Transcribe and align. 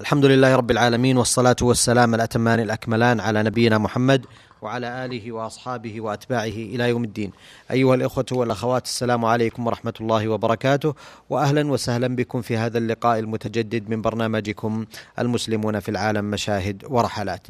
الحمد 0.00 0.24
لله 0.24 0.56
رب 0.56 0.70
العالمين 0.70 1.16
والصلاة 1.16 1.56
والسلام 1.62 2.14
الأتمان 2.14 2.60
الأكملان 2.60 3.20
على 3.20 3.42
نبينا 3.42 3.78
محمد 3.78 4.26
وعلى 4.62 5.04
آله 5.04 5.32
وأصحابه 5.32 6.00
وأتباعه 6.00 6.44
إلى 6.44 6.88
يوم 6.88 7.04
الدين. 7.04 7.30
أيها 7.70 7.94
الإخوة 7.94 8.26
والأخوات 8.32 8.84
السلام 8.84 9.24
عليكم 9.24 9.66
ورحمة 9.66 9.94
الله 10.00 10.28
وبركاته 10.28 10.94
وأهلا 11.30 11.70
وسهلا 11.70 12.16
بكم 12.16 12.42
في 12.42 12.56
هذا 12.56 12.78
اللقاء 12.78 13.18
المتجدد 13.18 13.90
من 13.90 14.02
برنامجكم 14.02 14.84
المسلمون 15.18 15.80
في 15.80 15.88
العالم 15.88 16.24
مشاهد 16.24 16.82
ورحلات. 16.88 17.46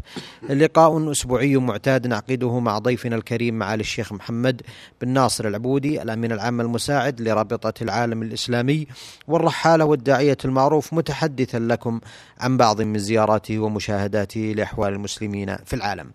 اللقاء 0.51 1.11
أسبوعي 1.11 1.57
معتاد 1.57 2.07
نعقده 2.07 2.59
مع 2.59 2.79
ضيفنا 2.79 3.17
الكريم 3.17 3.59
معالي 3.59 3.81
الشيخ 3.81 4.13
محمد 4.13 4.63
بن 5.01 5.09
ناصر 5.09 5.49
العبودي 5.49 6.03
الأمين 6.03 6.33
العام 6.33 6.61
المساعد 6.61 7.21
لرابطة 7.21 7.83
العالم 7.83 8.23
الإسلامي 8.23 8.87
والرحالة 9.29 9.85
والداعية 9.85 10.39
المعروف 10.45 10.95
متحدثا 10.95 11.59
لكم 11.59 12.01
عن 12.41 12.57
بعض 12.57 12.83
من 12.83 12.99
زياراته 12.99 13.59
ومشاهداته 13.59 14.55
لأحوال 14.57 14.93
المسلمين 14.93 15.57
في 15.57 15.77
العالم. 15.77 16.11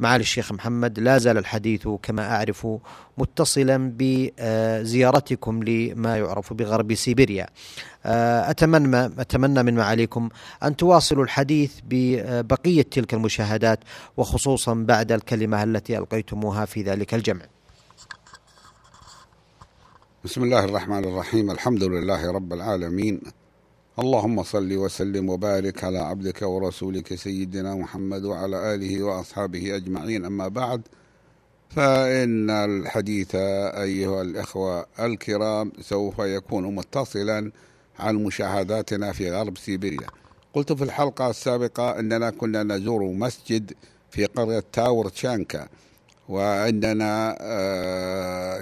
معالي 0.00 0.22
الشيخ 0.22 0.43
محمد 0.52 0.98
لا 0.98 1.18
زال 1.18 1.38
الحديث 1.38 1.88
كما 2.02 2.36
أعرف 2.36 2.66
متصلا 3.18 3.92
بزيارتكم 3.98 5.62
لما 5.62 6.16
يعرف 6.16 6.52
بغرب 6.52 6.94
سيبيريا. 6.94 7.46
أتمنى 8.04 9.04
أتمنى 9.06 9.62
من 9.62 9.74
معاليكم 9.74 10.28
أن 10.62 10.76
تواصلوا 10.76 11.24
الحديث 11.24 11.72
ببقية 11.84 12.82
تلك 12.82 13.14
المشاهدات 13.14 13.78
وخصوصا 14.16 14.74
بعد 14.74 15.12
الكلمة 15.12 15.62
التي 15.62 15.98
ألقيتموها 15.98 16.64
في 16.64 16.82
ذلك 16.82 17.14
الجمع. 17.14 17.42
بسم 20.24 20.42
الله 20.42 20.64
الرحمن 20.64 21.04
الرحيم. 21.04 21.50
الحمد 21.50 21.82
لله 21.82 22.32
رب 22.32 22.52
العالمين. 22.52 23.20
اللهم 23.98 24.42
صل 24.42 24.72
وسلم 24.76 25.28
وبارك 25.28 25.84
على 25.84 25.98
عبدك 25.98 26.42
ورسولك 26.42 27.14
سيدنا 27.14 27.74
محمد 27.74 28.24
وعلى 28.24 28.74
آله 28.74 29.02
وأصحابه 29.02 29.76
أجمعين. 29.76 30.24
أما 30.24 30.48
بعد 30.48 30.82
فإن 31.70 32.50
الحديث 32.50 33.34
أيها 33.34 34.22
الإخوة 34.22 34.86
الكرام 35.00 35.72
سوف 35.80 36.18
يكون 36.18 36.74
متصلا 36.74 37.52
عن 37.98 38.14
مشاهداتنا 38.14 39.12
في 39.12 39.30
غرب 39.30 39.58
سيبيريا. 39.58 40.06
قلت 40.54 40.72
في 40.72 40.84
الحلقة 40.84 41.30
السابقة 41.30 41.98
أننا 41.98 42.30
كنا 42.30 42.62
نزور 42.62 43.04
مسجد 43.04 43.72
في 44.10 44.24
قرية 44.26 44.64
تاور 44.72 45.08
تشانكا 45.08 45.68
وعندنا 46.28 47.36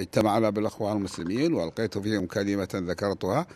اجتمعنا 0.01 0.51
بالأخوة 0.51 0.93
المسلمين 0.93 1.55
وألقيت 1.55 1.99
فيهم 1.99 2.27
كلمة 2.27 2.69
ذكرتها. 2.75 3.47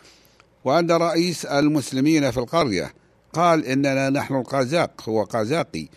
وأن 0.67 0.91
رئيس 0.91 1.45
المسلمين 1.45 2.31
في 2.31 2.37
القرية 2.37 2.93
قال 3.33 3.65
إننا 3.65 4.09
نحن 4.09 4.35
القازاق 4.35 5.09
هو 5.09 5.23
قازاقي 5.23 5.87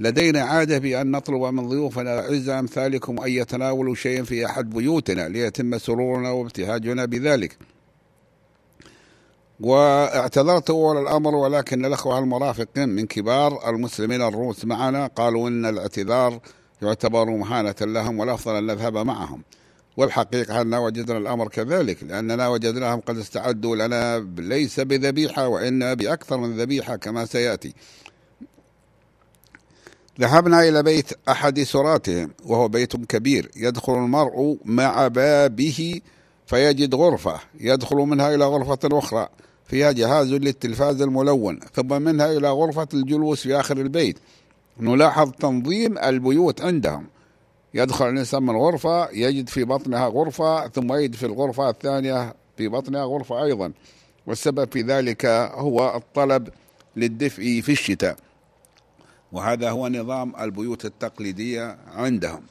لدينا 0.00 0.42
عادة 0.42 0.78
بأن 0.78 1.10
نطلب 1.10 1.42
من 1.42 1.68
ضيوفنا 1.68 2.14
الأعزاء 2.14 2.58
أمثالكم 2.58 3.20
أن 3.20 3.30
يتناولوا 3.30 3.94
شيئا 3.94 4.22
في 4.22 4.46
أحد 4.46 4.70
بيوتنا 4.70 5.28
ليتم 5.28 5.78
سرورنا 5.78 6.30
وابتهاجنا 6.30 7.04
بذلك. 7.04 7.58
واعتذرت 9.60 10.70
أول 10.70 11.02
الأمر 11.02 11.34
ولكن 11.34 11.84
الأخوة 11.84 12.18
المرافقين 12.18 12.88
من 12.88 13.06
كبار 13.06 13.70
المسلمين 13.70 14.22
الروس 14.22 14.64
معنا 14.64 15.06
قالوا 15.06 15.48
إن 15.48 15.66
الاعتذار 15.66 16.40
يعتبر 16.82 17.30
مهانة 17.30 17.76
لهم 17.80 18.20
والأفضل 18.20 18.56
أن 18.56 18.66
نذهب 18.66 18.96
معهم. 18.96 19.42
والحقيقة 19.98 20.60
أننا 20.60 20.78
وجدنا 20.78 21.18
الأمر 21.18 21.48
كذلك 21.48 22.02
لأننا 22.02 22.48
وجدناهم 22.48 23.00
قد 23.00 23.18
استعدوا 23.18 23.76
لنا 23.76 24.18
ليس 24.38 24.80
بذبيحة 24.80 25.48
وإنما 25.48 25.94
بأكثر 25.94 26.36
من 26.36 26.56
ذبيحة 26.60 26.96
كما 26.96 27.24
سيأتي. 27.24 27.74
ذهبنا 30.20 30.68
إلى 30.68 30.82
بيت 30.82 31.12
أحد 31.28 31.62
سراتهم 31.62 32.30
وهو 32.44 32.68
بيت 32.68 32.96
كبير 32.96 33.50
يدخل 33.56 33.92
المرء 33.92 34.58
مع 34.64 35.08
بابه 35.08 36.00
فيجد 36.46 36.94
غرفة 36.94 37.40
يدخل 37.60 37.96
منها 37.96 38.34
إلى 38.34 38.44
غرفة 38.44 38.78
أخرى 38.84 39.28
فيها 39.64 39.92
جهاز 39.92 40.32
للتلفاز 40.32 41.02
الملون 41.02 41.60
ثم 41.74 42.02
منها 42.02 42.32
إلى 42.32 42.50
غرفة 42.50 42.88
الجلوس 42.94 43.42
في 43.42 43.60
آخر 43.60 43.76
البيت. 43.76 44.18
نلاحظ 44.80 45.30
تنظيم 45.30 45.98
البيوت 45.98 46.60
عندهم. 46.62 47.06
يدخل 47.74 48.08
الإنسان 48.08 48.42
من 48.42 48.56
غرفة 48.56 49.10
يجد 49.10 49.48
في 49.48 49.64
بطنها 49.64 50.08
غرفة 50.08 50.68
ثم 50.68 50.92
يجد 50.92 51.14
في 51.14 51.26
الغرفة 51.26 51.70
الثانية 51.70 52.34
في 52.56 52.68
بطنها 52.68 53.04
غرفة 53.04 53.44
أيضا. 53.44 53.72
والسبب 54.26 54.72
في 54.72 54.82
ذلك 54.82 55.26
هو 55.54 55.96
الطلب 55.96 56.48
للدفء 56.96 57.60
في 57.60 57.72
الشتاء. 57.72 58.16
وهذا 59.32 59.70
هو 59.70 59.88
نظام 59.88 60.36
البيوت 60.40 60.84
التقليدية 60.84 61.78
عندهم. 61.94 62.42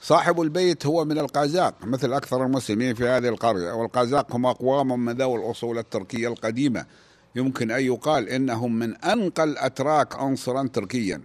صاحب 0.00 0.40
البيت 0.40 0.86
هو 0.86 1.04
من 1.04 1.18
القازاق 1.18 1.74
مثل 1.84 2.12
أكثر 2.12 2.44
المسلمين 2.44 2.94
في 2.94 3.08
هذه 3.08 3.28
القرية. 3.28 3.72
والقازاق 3.72 4.36
هم 4.36 4.46
أقوام 4.46 5.04
من 5.04 5.12
ذوي 5.12 5.38
الأصول 5.44 5.78
التركية 5.78 6.28
القديمة. 6.28 6.86
يمكن 7.36 7.70
أن 7.70 7.84
يقال 7.84 8.28
إنهم 8.28 8.78
من 8.78 8.96
أنقى 8.96 9.44
الأتراك 9.44 10.16
عنصرا 10.16 10.68
تركيا. 10.72 11.20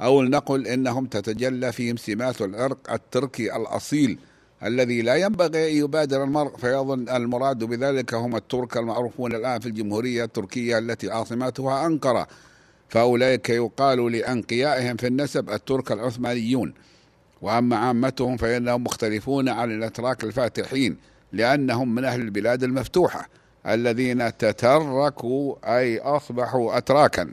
أو 0.00 0.22
لنقل 0.22 0.66
إنهم 0.66 1.06
تتجلى 1.06 1.72
فيهم 1.72 1.96
سمات 1.96 2.42
العرق 2.42 2.92
التركي 2.92 3.56
الأصيل 3.56 4.18
الذي 4.64 5.02
لا 5.02 5.16
ينبغي 5.16 5.70
أن 5.70 5.76
يبادر 5.76 6.24
المرء 6.24 6.56
فيظن 6.56 7.08
المراد 7.08 7.64
بذلك 7.64 8.14
هم 8.14 8.36
الترك 8.36 8.76
المعروفون 8.76 9.34
الآن 9.34 9.60
في 9.60 9.66
الجمهورية 9.66 10.24
التركية 10.24 10.78
التي 10.78 11.10
عاصمتها 11.10 11.86
أنقرة. 11.86 12.26
فأولئك 12.88 13.50
يقال 13.50 14.12
لأنقيائهم 14.12 14.96
في 14.96 15.06
النسب 15.06 15.50
الترك 15.50 15.92
العثمانيون. 15.92 16.74
وأما 17.42 17.76
عامتهم 17.76 18.36
فإنهم 18.36 18.84
مختلفون 18.84 19.48
عن 19.48 19.70
الأتراك 19.70 20.24
الفاتحين 20.24 20.96
لأنهم 21.32 21.94
من 21.94 22.04
أهل 22.04 22.20
البلاد 22.20 22.62
المفتوحة 22.62 23.28
الذين 23.66 24.36
تتركوا 24.36 25.54
أي 25.78 25.98
أصبحوا 25.98 26.78
أتراكا. 26.78 27.32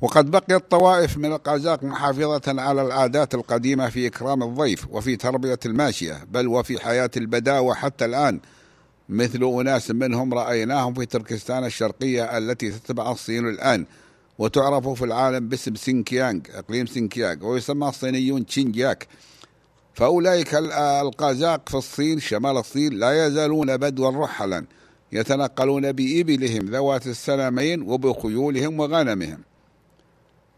وقد 0.00 0.30
بقيت 0.30 0.70
طوائف 0.70 1.16
من 1.16 1.32
القازاق 1.32 1.84
محافظة 1.84 2.42
على 2.62 2.82
العادات 2.82 3.34
القديمة 3.34 3.88
في 3.88 4.06
إكرام 4.06 4.42
الضيف 4.42 4.86
وفي 4.90 5.16
تربية 5.16 5.58
الماشية 5.66 6.24
بل 6.30 6.48
وفي 6.48 6.80
حياة 6.84 7.10
البداوة 7.16 7.74
حتى 7.74 8.04
الآن. 8.04 8.40
مثل 9.08 9.44
أناس 9.60 9.90
منهم 9.90 10.34
رأيناهم 10.34 10.94
في 10.94 11.06
تركستان 11.06 11.64
الشرقية 11.64 12.38
التي 12.38 12.70
تتبع 12.70 13.12
الصين 13.12 13.48
الآن 13.48 13.86
وتعرف 14.38 14.88
في 14.88 15.04
العالم 15.04 15.48
باسم 15.48 15.74
سينكيانغ 15.74 16.40
إقليم 16.54 16.86
سينكيانغ 16.86 17.46
ويسمى 17.46 17.88
الصينيون 17.88 18.46
تشينجياك. 18.46 19.06
فأولئك 19.94 20.54
القازاق 20.54 21.68
في 21.68 21.74
الصين 21.74 22.20
شمال 22.20 22.56
الصين 22.56 22.92
لا 22.92 23.26
يزالون 23.26 23.76
بدوا 23.76 24.24
رحلا 24.24 24.64
يتنقلون 25.12 25.92
بإبلهم 25.92 26.66
ذوات 26.66 27.06
السلامين 27.06 27.82
وبخيولهم 27.82 28.80
وغنمهم. 28.80 29.38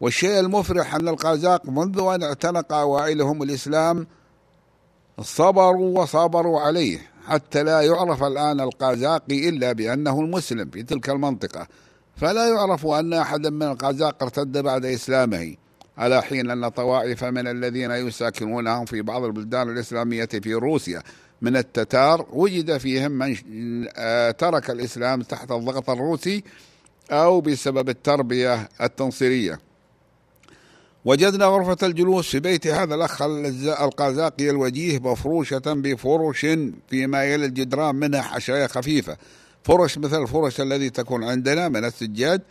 والشيء 0.01 0.39
المفرح 0.39 0.95
أن 0.95 1.07
القازاق 1.07 1.69
منذ 1.69 1.99
أن 1.99 2.23
اعتنق 2.23 2.73
أوائلهم 2.73 3.43
الإسلام 3.43 4.07
صبروا 5.21 5.99
وصبروا 5.99 6.59
عليه 6.59 6.99
حتى 7.27 7.63
لا 7.63 7.81
يعرف 7.81 8.23
الآن 8.23 8.59
القازاقي 8.59 9.49
إلا 9.49 9.71
بأنه 9.71 10.19
المسلم 10.19 10.69
في 10.69 10.83
تلك 10.83 11.09
المنطقة. 11.09 11.67
فلا 12.15 12.47
يعرف 12.47 12.85
أن 12.85 13.13
أحدا 13.13 13.49
من 13.49 13.63
القازاق 13.63 14.23
ارتد 14.23 14.57
بعد 14.57 14.85
إسلامه 14.85 15.55
على 15.97 16.21
حين 16.21 16.49
أن 16.49 16.69
طوائف 16.69 17.23
من 17.23 17.47
الذين 17.47 17.91
يساكنونهم 17.91 18.85
في 18.85 19.01
بعض 19.01 19.23
البلدان 19.23 19.69
الإسلامية 19.69 20.25
في 20.25 20.53
روسيا 20.53 21.03
من 21.41 21.57
التتار 21.57 22.25
وجد 22.33 22.77
فيهم 22.77 23.11
من 23.11 23.35
ترك 24.37 24.69
الإسلام 24.69 25.21
تحت 25.21 25.51
الضغط 25.51 25.89
الروسي 25.89 26.43
أو 27.11 27.41
بسبب 27.41 27.89
التربية 27.89 28.69
التنصيرية. 28.81 29.59
وجدنا 31.09 31.45
غرفة 31.45 31.87
الجلوس 31.87 32.29
في 32.29 32.39
بيت 32.39 32.67
هذا 32.67 32.95
الأخ 32.95 33.21
القازاقي 33.81 34.49
الوجيه 34.49 34.99
مفروشة 34.99 35.61
بفرش 35.65 36.45
فيما 36.89 37.23
يلي 37.23 37.45
الجدران 37.45 37.95
منها 37.95 38.21
حشايا 38.21 38.67
خفيفة. 38.67 39.17
فرش 39.63 39.97
مثل 39.97 40.21
الفرش 40.21 40.61
الذي 40.61 40.89
تكون 40.89 41.23
عندنا 41.23 41.69
من 41.69 41.85
السجاد 41.85 42.41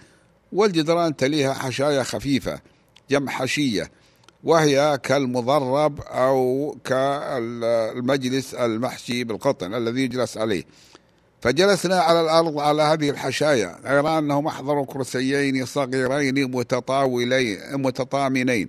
والجدران 0.52 1.16
تليها 1.16 1.54
حشايا 1.54 2.02
خفيفة 2.02 2.60
جمع 3.10 3.32
حشية 3.32 3.90
وهي 4.44 4.98
كالمضرب 5.02 6.00
أو 6.00 6.76
كالمجلس 6.84 8.54
المحشي 8.54 9.24
بالقطن 9.24 9.74
الذي 9.74 10.00
يجلس 10.00 10.36
عليه. 10.36 10.64
فجلسنا 11.40 12.00
على 12.00 12.20
الأرض 12.20 12.58
على 12.58 12.82
هذه 12.82 13.10
الحشايا 13.10 13.78
غير 13.84 14.18
أنهم 14.18 14.46
أحضروا 14.46 14.86
كرسيين 14.86 15.66
صغيرين 15.66 16.50
متطاولين 16.50 17.58
متطامنين. 17.72 18.68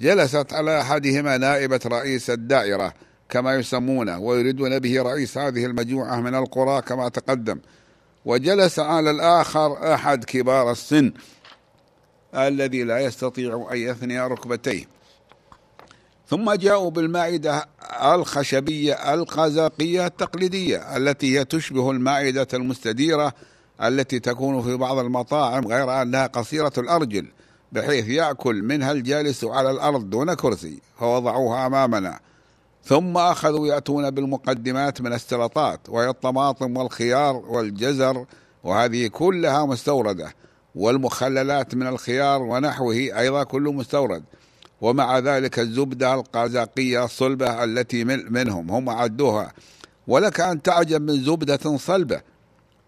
جلست 0.00 0.52
على 0.52 0.80
أحدهما 0.80 1.36
نائبة 1.36 1.80
رئيس 1.86 2.30
الدائرة 2.30 2.94
كما 3.28 3.54
يسمونه 3.54 4.18
ويريدون 4.18 4.78
به 4.78 5.02
رئيس 5.02 5.38
هذه 5.38 5.66
المجموعة 5.66 6.20
من 6.20 6.34
القرى 6.34 6.82
كما 6.82 7.08
تقدم. 7.08 7.60
وجلس 8.24 8.78
على 8.78 9.10
الآخر 9.10 9.94
أحد 9.94 10.24
كبار 10.24 10.70
السن 10.70 11.12
الذي 12.34 12.82
لا 12.82 12.98
يستطيع 12.98 13.68
أن 13.72 13.76
يثني 13.76 14.20
ركبتيه. 14.20 14.95
ثم 16.28 16.52
جاءوا 16.52 16.90
بالمائدة 16.90 17.68
الخشبية 18.02 19.14
القزاقية 19.14 20.06
التقليدية 20.06 20.96
التي 20.96 21.38
هي 21.38 21.44
تشبه 21.44 21.90
المائدة 21.90 22.48
المستديرة 22.54 23.32
التي 23.82 24.18
تكون 24.18 24.62
في 24.62 24.76
بعض 24.76 24.98
المطاعم 24.98 25.66
غير 25.66 26.02
أنها 26.02 26.26
قصيرة 26.26 26.72
الأرجل 26.78 27.26
بحيث 27.72 28.08
يأكل 28.08 28.62
منها 28.62 28.92
الجالس 28.92 29.44
على 29.44 29.70
الأرض 29.70 30.10
دون 30.10 30.34
كرسي 30.34 30.80
فوضعوها 30.98 31.66
أمامنا. 31.66 32.20
ثم 32.84 33.16
أخذوا 33.16 33.66
يأتون 33.66 34.10
بالمقدمات 34.10 35.00
من 35.00 35.12
السلطات 35.12 35.80
وهي 35.88 36.08
الطماطم 36.08 36.76
والخيار 36.76 37.36
والجزر 37.36 38.26
وهذه 38.64 39.06
كلها 39.06 39.66
مستوردة 39.66 40.34
والمخللات 40.74 41.74
من 41.74 41.86
الخيار 41.86 42.42
ونحوه 42.42 42.94
أيضا 42.94 43.42
كله 43.44 43.72
مستورد. 43.72 44.22
ومع 44.80 45.18
ذلك 45.18 45.58
الزبدة 45.58 46.14
القازاقية 46.14 47.04
الصلبة 47.04 47.64
التي 47.64 48.04
منهم 48.04 48.70
هم 48.70 48.90
عدوها 48.90 49.52
ولك 50.06 50.40
أن 50.40 50.62
تعجب 50.62 51.02
من 51.02 51.24
زبدة 51.24 51.76
صلبة 51.76 52.20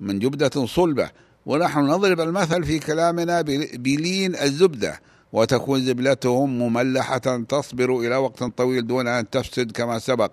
من 0.00 0.20
زبدة 0.20 0.66
صلبة. 0.66 1.10
ونحن 1.46 1.80
نضرب 1.80 2.20
المثل 2.20 2.64
في 2.64 2.78
كلامنا 2.78 3.40
بلين 3.74 4.36
الزبدة 4.36 5.00
وتكون 5.32 5.84
زبلتهم 5.84 6.58
مملحة 6.58 7.18
تصبر 7.48 7.98
إلى 7.98 8.16
وقت 8.16 8.44
طويل 8.44 8.86
دون 8.86 9.08
أن 9.08 9.30
تفسد 9.30 9.72
كما 9.72 9.98
سبق. 9.98 10.30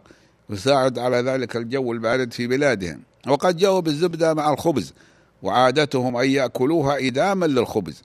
يساعد 0.50 1.00
على 1.00 1.18
ذلك 1.18 1.56
الجو 1.56 1.94
البارد 1.94 2.34
في 2.34 2.48
بلادهم. 2.48 3.02
وقد 3.28 3.58
جاءوا 3.58 3.80
بالزبدة 3.80 4.34
مع 4.34 4.54
الخبز 4.54 4.94
وعادتهم 5.44 6.18
أن 6.18 6.30
يأكلوها 6.30 7.08
إداما 7.08 7.46
للخبز. 7.46 8.04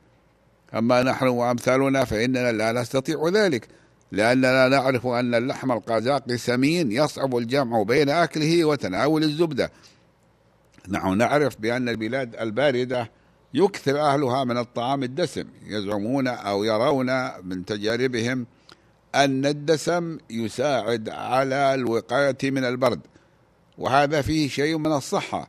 أما 0.75 1.03
نحن 1.03 1.27
وأمثالنا 1.27 2.05
فإننا 2.05 2.53
لا 2.53 2.73
نستطيع 2.73 3.29
ذلك 3.29 3.69
لأننا 4.13 4.69
نعرف 4.69 5.07
أن 5.07 5.35
اللحم 5.35 5.73
القازاقي 5.73 6.37
سمين 6.37 6.93
يصعب 6.93 7.37
الجمع 7.37 7.83
بين 7.83 8.09
أكله 8.09 8.65
وتناول 8.65 9.23
الزبدة. 9.23 9.71
نحن 10.89 11.19
نعرف 11.19 11.61
بأن 11.61 11.89
البلاد 11.89 12.37
الباردة 12.37 13.11
يكثر 13.55 14.01
أهلها 14.01 14.45
من 14.45 14.59
الطعام 14.59 15.03
الدسم 15.03 15.45
يزعمون 15.67 16.29
أو 16.29 16.65
يرون 16.65 17.11
من 17.45 17.65
تجاربهم 17.65 18.47
أن 19.15 19.47
الدسم 19.47 20.19
يساعد 20.31 21.09
على 21.09 21.75
الوقاية 21.75 22.39
من 22.45 22.65
البرد 22.65 23.01
وهذا 23.79 24.23
فيه 24.23 24.49
شيء 24.49 24.79
من 24.79 24.93
الصحة 24.93 25.49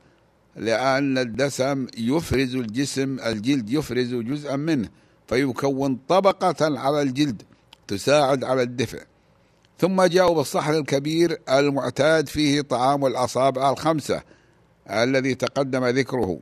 لأن 0.56 1.18
الدسم 1.18 1.88
يفرز 1.97 2.56
الجسم 2.56 3.19
الجلد 3.19 3.69
يفرز 3.69 4.13
جزءا 4.13 4.56
منه. 4.56 4.89
فيكون 5.31 6.00
طبقة 6.07 6.80
على 6.80 7.01
الجلد 7.01 7.44
تساعد 7.88 8.44
على 8.44 8.62
الدفء. 8.62 9.01
ثم 9.80 10.04
جاءوا 10.04 10.36
بالصحن 10.36 10.74
الكبير 10.74 11.42
المعتاد 11.50 12.30
فيه 12.30 12.62
طعام 12.62 13.06
الأصابع 13.06 13.69
الخمسة 13.69 14.22
الذي 14.89 15.36
تقدم 15.36 15.86
ذكره. 15.86 16.39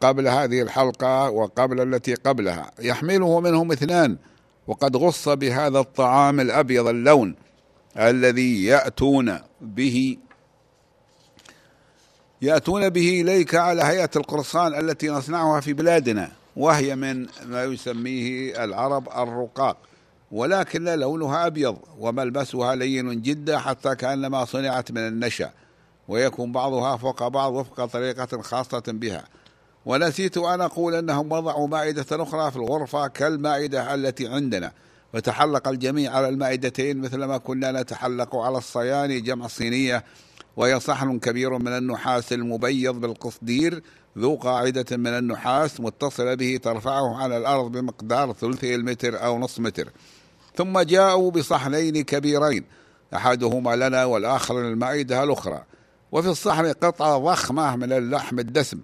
قبل 0.00 0.28
هذه 0.28 0.62
الحلقة 0.62 1.30
وقبل 1.30 1.94
التي 1.94 2.14
قبلها. 2.14 2.70
يحمله 2.78 3.40
منهم 3.40 3.72
اثنان 3.72 4.16
وقد 4.66 4.96
غص 4.96 5.28
بهذا 5.28 5.78
الطعام 5.78 6.40
الأبيض 6.40 6.88
اللون 6.88 7.34
الذي 7.98 8.64
يأتون 8.64 9.38
به. 9.60 10.16
يأتون 12.42 12.88
به 12.88 13.20
إليك 13.20 13.54
على 13.54 13.82
هيئة 13.82 14.10
القرصان 14.16 14.74
التي 14.74 15.08
نصنعها 15.08 15.60
في 15.60 15.72
بلادنا. 15.72 16.39
وهي 16.56 16.96
من 16.96 17.26
ما 17.46 17.64
يسميه 17.64 18.64
العرب 18.64 19.08
الرقاق 19.08 19.76
ولكن 20.32 20.84
لونها 20.84 21.46
أبيض 21.46 21.76
وملبسها 21.98 22.74
لين 22.74 23.22
جدا 23.22 23.58
حتى 23.58 23.94
كأنما 23.94 24.44
صنعت 24.44 24.92
من 24.92 25.08
النشا 25.08 25.50
ويكون 26.08 26.52
بعضها 26.52 26.96
فوق 26.96 27.28
بعض 27.28 27.52
وفق 27.52 27.84
طريقة 27.84 28.42
خاصة 28.42 28.82
بها. 28.86 29.24
ونسيت 29.86 30.38
أن 30.38 30.60
أقول 30.60 30.94
أنهم 30.94 31.32
وضعوا 31.32 31.68
مائدة 31.68 32.06
أخرى 32.22 32.50
في 32.50 32.56
الغرفة 32.56 33.06
كالمائدة 33.06 33.94
التي 33.94 34.28
عندنا 34.28 34.72
وتحلق 35.14 35.68
الجميع 35.68 36.12
على 36.12 36.28
المائدتين 36.28 37.00
مثلما 37.00 37.38
كنا 37.38 37.82
نتحلق 37.82 38.36
على 38.36 38.58
الصياني 38.58 39.20
جمع 39.20 39.46
الصينية 39.46 40.04
وهي 40.56 40.80
صحن 40.80 41.18
كبير 41.18 41.58
من 41.58 41.68
النحاس 41.68 42.32
المبيض 42.32 42.94
بالقصدير 42.94 43.82
ذو 44.18 44.36
قاعدة 44.36 44.96
من 44.96 45.06
النحاس 45.06 45.80
متصلة 45.80 46.34
به 46.34 46.60
ترفعه 46.62 47.16
على 47.22 47.36
الأرض 47.36 47.72
بمقدار 47.72 48.32
ثلثي 48.32 48.74
المتر 48.74 49.24
أو 49.24 49.38
نصف 49.38 49.60
متر. 49.60 49.88
ثم 50.56 50.80
جاءوا 50.80 51.30
بصحنين 51.30 52.04
كبيرين 52.04 52.64
أحدهما 53.14 53.76
لنا 53.76 54.04
والآخر 54.04 54.62
للمائدة 54.62 55.24
الأخرى. 55.24 55.62
وفي 56.12 56.28
الصحن 56.28 56.66
قطعة 56.66 57.18
ضخمة 57.18 57.76
من 57.76 57.92
اللحم 57.92 58.38
الدسم 58.38 58.78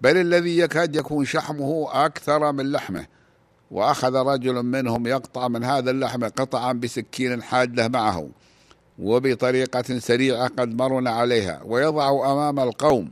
بل 0.00 0.16
الذي 0.16 0.58
يكاد 0.58 0.96
يكون 0.96 1.24
شحمه 1.24 1.88
أكثر 1.92 2.52
من 2.52 2.72
لحمه. 2.72 3.06
وأخذ 3.70 4.14
رجل 4.14 4.62
منهم 4.62 5.06
يقطع 5.06 5.48
من 5.48 5.64
هذا 5.64 5.90
اللحم 5.90 6.24
قطعا 6.24 6.72
بسكين 6.72 7.42
حادة 7.42 7.88
معه. 7.88 8.28
وبطريقة 8.98 9.98
سريعة 9.98 10.48
قد 10.48 10.74
مرنا 10.74 11.10
عليها 11.10 11.60
ويضع 11.64 12.32
أمام 12.32 12.60
القوم. 12.60 13.10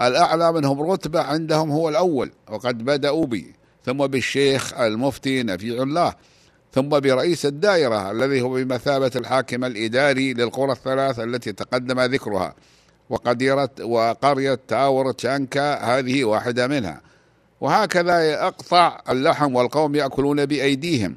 الأعلى 0.00 0.52
منهم 0.52 0.90
رتبة 0.90 1.20
عندهم 1.20 1.70
هو 1.70 1.88
الأول 1.88 2.30
وقد 2.50 2.84
بدأوا 2.84 3.26
بي 3.26 3.54
ثم 3.84 4.06
بالشيخ 4.06 4.80
المفتي 4.80 5.42
نفيع 5.42 5.82
الله 5.82 6.14
ثم 6.72 6.88
برئيس 6.88 7.46
الدائرة 7.46 8.10
الذي 8.10 8.40
هو 8.40 8.54
بمثابة 8.54 9.10
الحاكم 9.16 9.64
الإداري 9.64 10.34
للقرى 10.34 10.72
الثلاث 10.72 11.20
التي 11.20 11.52
تقدم 11.52 12.00
ذكرها 12.00 12.54
وقديرة 13.10 13.70
وقرية 13.80 14.58
تاور 14.68 15.12
تشانكا 15.12 15.74
هذه 15.74 16.24
واحدة 16.24 16.66
منها. 16.66 17.00
وهكذا 17.60 18.30
يقطع 18.30 19.00
اللحم 19.10 19.54
والقوم 19.54 19.94
يأكلون 19.94 20.46
بأيديهم. 20.46 21.16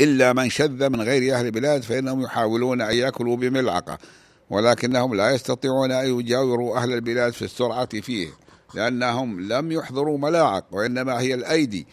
إلا 0.00 0.32
من 0.32 0.50
شذ 0.50 0.88
من 0.88 1.00
غير 1.00 1.34
أهل 1.34 1.46
البلاد 1.46 1.82
فإنهم 1.82 2.22
يحاولون 2.22 2.80
أن 2.80 2.94
يأكلوا 2.94 3.36
بملعقة 3.36 3.98
ولكنهم 4.50 5.14
لا 5.14 5.30
يستطيعون 5.30 5.92
أن 5.92 6.18
يجاوروا 6.18 6.78
أهل 6.78 6.92
البلاد 6.92 7.32
في 7.32 7.42
السرعة 7.42 8.00
فيه 8.00 8.28
لأنهم 8.74 9.40
لم 9.40 9.72
يحضروا 9.72 10.18
ملاعق 10.18 10.64
وإنما 10.72 11.20
هي 11.20 11.34
الأيدي. 11.34 11.86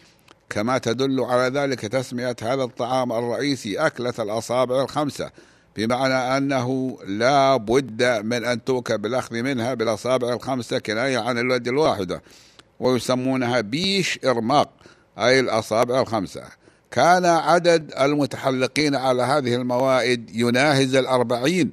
كما 0.50 0.78
تدل 0.78 1.20
على 1.20 1.58
ذلك 1.58 1.80
تسمية 1.80 2.36
هذا 2.42 2.62
الطعام 2.62 3.12
الرئيسي 3.12 3.78
أكلة 3.78 4.14
الأصابع 4.18 4.82
الخمسة 4.82 5.30
بمعنى 5.76 6.14
أنه 6.14 6.98
لا 7.06 7.56
بد 7.56 8.02
من 8.24 8.44
أن 8.44 8.64
توكى 8.64 8.96
بالأخذ 8.96 9.42
منها 9.42 9.74
بالأصابع 9.74 10.32
الخمسة 10.32 10.78
كناية 10.78 11.18
عن 11.18 11.38
اليد 11.38 11.68
الواحدة 11.68 12.22
ويسمونها 12.80 13.60
بيش 13.60 14.18
إرماق 14.24 14.70
أي 15.18 15.40
الأصابع 15.40 16.00
الخمسة. 16.00 16.42
كان 16.92 17.24
عدد 17.26 17.92
المتحلقين 18.00 18.94
على 18.94 19.22
هذه 19.22 19.54
الموائد 19.54 20.36
يناهز 20.36 20.94
الأربعين. 20.94 21.72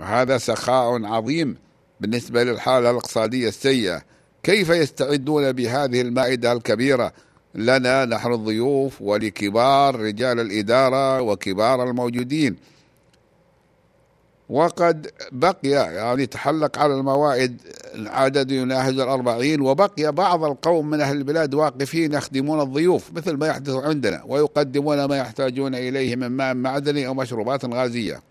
وهذا 0.00 0.38
سخاء 0.38 1.04
عظيم 1.04 1.56
بالنسبة 2.00 2.44
للحالة 2.44 2.90
الاقتصادية 2.90 3.48
السيئة. 3.48 4.02
كيف 4.42 4.68
يستعدون 4.68 5.52
بهذه 5.52 6.00
المائدة 6.00 6.52
الكبيرة؟ 6.52 7.12
لنا 7.54 8.04
نحن 8.04 8.32
الضيوف 8.32 9.02
ولكبار 9.02 10.00
رجال 10.00 10.40
الإدارة 10.40 11.20
وكبار 11.20 11.90
الموجودين. 11.90 12.56
وقد 14.48 15.10
بقي 15.32 15.68
يعني 15.68 16.26
تحلق 16.26 16.78
على 16.78 16.94
الموائد 16.94 17.60
عدد 17.94 18.50
يناهز 18.50 18.98
الأربعين 18.98 19.60
وبقي 19.60 20.12
بعض 20.12 20.44
القوم 20.44 20.90
من 20.90 21.00
أهل 21.00 21.16
البلاد 21.16 21.54
واقفين 21.54 22.12
يخدمون 22.12 22.60
الضيوف 22.60 23.12
مثل 23.12 23.32
ما 23.32 23.46
يحدث 23.46 23.74
عندنا 23.74 24.22
ويقدمون 24.26 25.04
ما 25.04 25.16
يحتاجون 25.16 25.74
إليه 25.74 26.16
من 26.16 26.26
ماء 26.26 26.54
معدني 26.54 27.06
أو 27.06 27.14
مشروبات 27.14 27.64
غازية. 27.64 28.22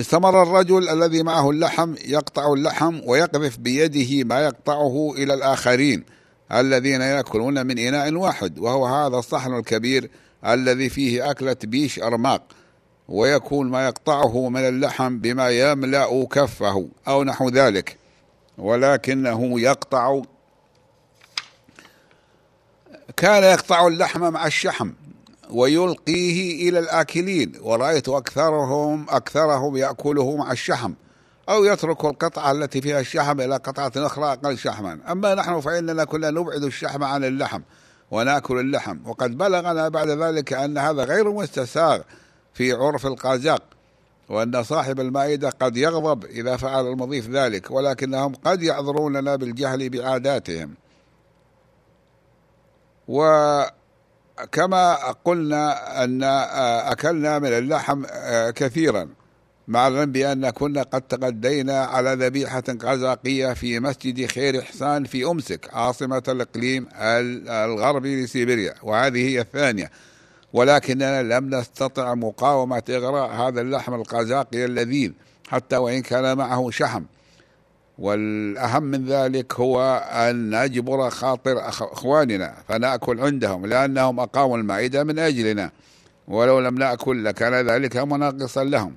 استمر 0.00 0.42
الرجل 0.42 0.88
الذي 0.88 1.22
معه 1.22 1.50
اللحم 1.50 1.94
يقطع 2.04 2.52
اللحم 2.52 3.00
ويقذف 3.06 3.58
بيده 3.58 4.24
ما 4.24 4.40
يقطعه 4.44 5.12
إلى 5.16 5.34
الآخرين 5.34 6.04
الذين 6.52 7.00
يأكلون 7.00 7.66
من 7.66 7.78
إناء 7.78 8.14
واحد 8.14 8.58
وهو 8.58 8.86
هذا 8.86 9.16
الصحن 9.16 9.58
الكبير 9.58 10.10
الذي 10.46 10.88
فيه 10.88 11.30
أكلة 11.30 11.56
بيش 11.64 11.98
أرماق. 11.98 12.42
ويكون 13.10 13.70
ما 13.70 13.86
يقطعه 13.86 14.48
من 14.48 14.60
اللحم 14.60 15.18
بما 15.18 15.48
يملأ 15.48 16.26
كفه 16.30 16.88
أو 17.08 17.24
نحو 17.24 17.48
ذلك 17.48 17.96
ولكنه 18.58 19.60
يقطع. 19.60 20.22
كان 23.16 23.42
يقطع 23.42 23.86
اللحم 23.86 24.32
مع 24.32 24.46
الشحم 24.46 24.92
ويلقيه 25.50 26.68
إلى 26.68 26.78
الآكلين 26.78 27.52
ورأيت 27.62 28.08
أكثرهم 28.08 29.06
أكثرهم 29.08 29.76
يأكله 29.76 30.36
مع 30.36 30.52
الشحم 30.52 30.92
أو 31.48 31.64
يترك 31.64 32.04
القطعة 32.04 32.52
التي 32.52 32.80
فيها 32.80 33.00
الشحم 33.00 33.40
إلى 33.40 33.56
قطعة 33.56 33.92
أخرى 33.96 34.32
أقل 34.32 34.58
شحما. 34.58 34.98
أما 35.08 35.34
نحن 35.34 35.60
فإننا 35.60 36.04
كنا 36.04 36.30
نبعد 36.30 36.62
الشحم 36.62 37.04
عن 37.04 37.24
اللحم 37.24 37.60
ونأكل 38.10 38.58
اللحم 38.58 38.98
وقد 39.06 39.38
بلغنا 39.38 39.88
بعد 39.88 40.08
ذلك 40.08 40.52
أن 40.52 40.78
هذا 40.78 41.04
غير 41.04 41.32
مستساغ. 41.32 42.00
في 42.54 42.72
عرف 42.72 43.06
القازاق 43.06 43.62
وأن 44.28 44.62
صاحب 44.62 45.00
المائدة 45.00 45.50
قد 45.50 45.76
يغضب 45.76 46.24
إذا 46.24 46.56
فعل 46.56 46.86
المضيف 46.86 47.30
ذلك 47.30 47.70
ولكنهم 47.70 48.34
قد 48.34 48.62
يعذروننا 48.62 49.36
بالجهل 49.36 49.90
بعاداتهم. 49.90 50.74
وكما 53.08 54.94
قلنا 55.24 56.04
أن 56.04 56.22
أكلنا 56.92 57.38
من 57.38 57.48
اللحم 57.48 58.04
كثيرا 58.50 59.08
مع 59.68 59.88
العلم 59.88 60.12
بأن 60.12 60.50
كنا 60.50 60.82
قد 60.82 61.02
تغدينا 61.02 61.84
على 61.84 62.14
ذبيحة 62.14 62.60
قزاقية 62.60 63.52
في 63.52 63.80
مسجد 63.80 64.26
خير 64.26 64.60
إحسان 64.60 65.04
في 65.04 65.24
أمسك 65.24 65.74
عاصمة 65.74 66.22
الإقليم 66.28 66.88
الغربي 67.48 68.24
لسيبيريا 68.24 68.74
وهذه 68.82 69.28
هي 69.28 69.40
الثانية. 69.40 69.90
ولكننا 70.52 71.22
لم 71.22 71.54
نستطع 71.54 72.14
مقاومة 72.14 72.82
إغراء 72.90 73.30
هذا 73.30 73.60
اللحم 73.60 73.94
القزاقي 73.94 74.64
اللذيذ 74.64 75.12
حتى 75.48 75.76
وإن 75.76 76.02
كان 76.02 76.38
معه 76.38 76.70
شحم. 76.70 77.02
والأهم 77.98 78.82
من 78.82 79.06
ذلك 79.06 79.54
هو 79.54 80.04
أن 80.12 80.62
نجبر 80.64 81.10
خاطر 81.10 81.68
إخواننا 81.68 82.54
فنأكل 82.68 83.20
عندهم 83.20 83.66
لأنهم 83.66 84.20
أقاموا 84.20 84.58
المعدة 84.58 85.04
من 85.04 85.18
أجلنا. 85.18 85.70
ولو 86.28 86.60
لم 86.60 86.74
نأكل 86.78 87.24
لكان 87.24 87.54
ذلك 87.54 87.96
مناقصا 87.96 88.64
لهم. 88.64 88.94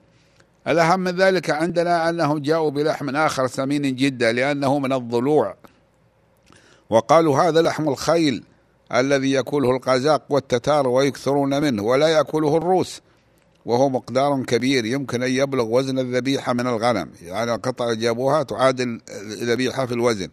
الأهم 0.67 0.99
من 0.99 1.11
ذلك 1.11 1.49
عندنا 1.49 2.09
أنهم 2.09 2.37
جاءوا 2.37 2.69
بلحم 2.69 3.15
آخر 3.15 3.47
سمين 3.47 3.95
جدا 3.95 4.31
لأنه 4.31 4.79
من 4.79 4.93
الضلوع. 4.93 5.55
وقالوا 6.89 7.39
هذا 7.39 7.61
لحم 7.61 7.89
الخيل. 7.89 8.43
الذي 8.93 9.31
يأكله 9.31 9.71
القزاق 9.71 10.23
والتتار 10.29 10.87
ويكثرون 10.87 11.61
منه 11.61 11.83
ولا 11.83 12.07
يأكله 12.07 12.57
الروس 12.57 13.01
وهو 13.65 13.89
مقدار 13.89 14.43
كبير. 14.43 14.85
يمكن 14.85 15.23
أن 15.23 15.31
يبلغ 15.31 15.65
وزن 15.65 15.99
الذبيحة 15.99 16.53
من 16.53 16.67
الغنم. 16.67 17.09
يعني 17.21 17.53
القطعة 17.55 17.93
جابوها 17.93 18.43
تعادل 18.43 19.01
الذبيحة 19.09 19.85
في 19.85 19.93
الوزن 19.93 20.29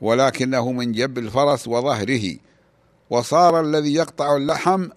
ولكنه 0.00 0.72
من 0.72 0.92
جب 0.92 1.18
الفرس 1.18 1.68
وظهره. 1.68 2.36
وصار 3.10 3.60
الذي 3.60 3.94
يقطع 3.94 4.36
اللحم 4.36 4.88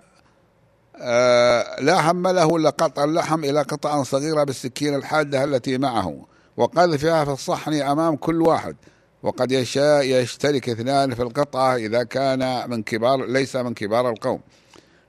آه 0.98 1.82
لا 1.82 2.12
هم 2.12 2.28
له 2.28 2.56
إلا 2.56 2.70
قطع 2.70 3.04
اللحم 3.04 3.44
إلى 3.44 3.62
قطع 3.62 4.04
صغيرة 4.04 4.44
بالسكين 4.44 4.96
الحادة 4.96 5.44
التي 5.44 5.78
معه. 5.78 6.26
وقذفها 6.58 7.26
في 7.26 7.32
الصحن 7.32 7.74
أمام 7.74 8.16
كل 8.16 8.42
واحد. 8.42 8.76
وقد 9.24 9.52
يشاء 9.52 10.04
يشترك 10.06 10.70
اثنان 10.70 11.14
في 11.16 11.22
القطعة 11.22 11.76
إذا 11.76 12.04
كان 12.04 12.70
من 12.70 12.84
كبار 12.84 13.26
ليس 13.26 13.56
من 13.56 13.74
كبار 13.74 14.10
القوم. 14.10 14.40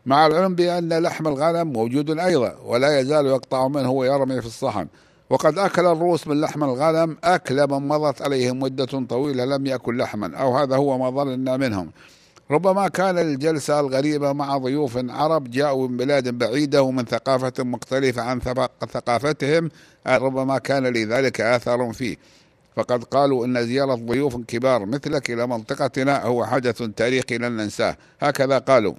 مع 0.06 0.26
العلم 0.26 0.54
بأن 0.54 0.98
لحم 0.98 1.28
الغنم 1.28 1.72
موجود 1.72 2.18
أيضا 2.18 2.54
ولا 2.64 3.00
يزال 3.00 3.26
يقطع 3.26 3.68
منه 3.68 3.90
ويرمي 3.90 4.40
في 4.40 4.46
الصحن. 4.46 4.86
وقد 5.30 5.58
أكل 5.58 5.86
الروس 5.86 6.26
من 6.26 6.40
لحم 6.40 6.64
الغنم 6.64 7.16
أكل 7.24 7.66
من 7.70 7.88
مضت 7.88 8.22
عليهم 8.22 8.60
مدة 8.60 8.84
طويلة 8.84 9.44
لم 9.44 9.66
يأكل 9.66 9.98
لحما 9.98 10.36
أو 10.36 10.56
هذا 10.56 10.76
هو 10.76 10.98
ما 10.98 11.10
ظننا 11.10 11.56
منهم. 11.56 11.90
ربما 12.50 12.88
كان 12.88 13.18
الجلسة 13.18 13.80
الغريبة 13.80 14.32
مع 14.32 14.58
ضيوف 14.58 14.98
عرب 15.08 15.50
جاءوا 15.50 15.88
من 15.88 15.96
بلاد 15.96 16.38
بعيدة 16.38 16.82
ومن 16.82 17.04
ثقافة 17.04 17.64
مختلفة 17.64 18.22
عن 18.22 18.40
ثقافتهم 18.92 19.68
ربما 20.06 20.58
كان 20.58 20.86
لذلك 20.86 21.40
آثار 21.40 21.92
فيه. 21.92 22.16
فقد 22.76 23.04
قالوا 23.04 23.46
أن 23.46 23.66
زيارة 23.66 23.94
ضيوف 23.94 24.36
كبار 24.36 24.86
مثلك 24.86 25.30
إلى 25.30 25.46
منطقتنا 25.46 26.24
هو 26.24 26.46
حدث 26.46 26.82
تاريخي 26.82 27.38
لن 27.38 27.52
ننساه. 27.52 27.96
هكذا 28.20 28.58
قالوا. 28.58 28.94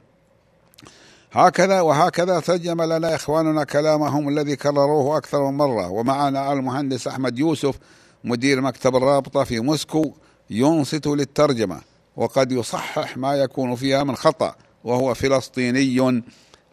هكذا 1.31 1.81
وهكذا 1.81 2.39
ترجم 2.39 2.81
لنا 2.81 3.15
إخواننا 3.15 3.63
كلامهم 3.63 4.29
الذي 4.29 4.55
كرروه 4.55 5.17
أكثر 5.17 5.51
من 5.51 5.57
مرة. 5.57 5.89
ومعنا 5.89 6.53
المهندس 6.53 7.07
أحمد 7.07 7.39
يوسف 7.39 7.75
مدير 8.23 8.61
مكتب 8.61 8.95
الرابطة 8.95 9.43
في 9.43 9.59
موسكو 9.59 10.13
ينصت 10.49 11.07
للترجمة. 11.07 11.81
وقد 12.15 12.51
يصحح 12.51 13.17
ما 13.17 13.35
يكون 13.35 13.75
فيها 13.75 14.03
من 14.03 14.15
خطأ 14.15 14.55
وهو 14.83 15.13
فلسطيني 15.13 16.23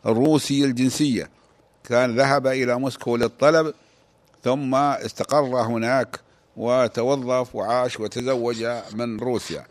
روسي 0.06 0.64
الجنسية. 0.64 1.30
كان 1.84 2.16
ذهب 2.16 2.46
إلى 2.46 2.78
موسكو 2.78 3.16
للطلب 3.16 3.74
ثم 4.44 4.74
استقر 4.74 5.60
هناك 5.60 6.20
وتوظف 6.56 7.54
وعاش 7.54 8.00
وتزوج 8.00 8.66
من 8.94 9.20
روسيا. 9.20 9.66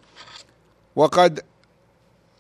وقد 0.96 1.40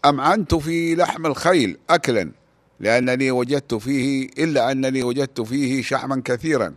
أمعنت 0.06 0.56
في 0.56 0.96
لحم 0.96 1.26
الخيل 1.26 1.78
أكلا 1.90 2.32
لأنني 2.80 3.32
وجدت 3.32 3.74
فيه 3.74 4.30
إلا 4.38 4.72
أنني 4.72 5.04
وجدت 5.04 5.42
فيه 5.42 5.82
شحما 5.82 6.22
كثيرا 6.26 6.74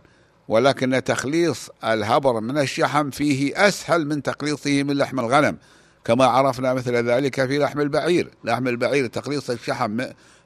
ولكن 0.47 1.01
تخليص 1.05 1.69
الهبر 1.83 2.39
من 2.39 2.57
الشحم 2.57 3.09
فيه 3.09 3.67
أسهل 3.67 4.07
من 4.07 4.23
تخليصه 4.23 4.83
من 4.83 4.97
لحم 4.97 5.19
الغنم 5.19 5.57
كما 6.05 6.25
عرفنا 6.25 6.73
مثل 6.73 6.95
ذلك 6.95 7.45
في 7.45 7.59
لحم 7.59 7.81
البعير. 7.81 8.29
لحم 8.43 8.67
البعير 8.67 9.07
تخليص 9.07 9.49
الشحم 9.49 10.01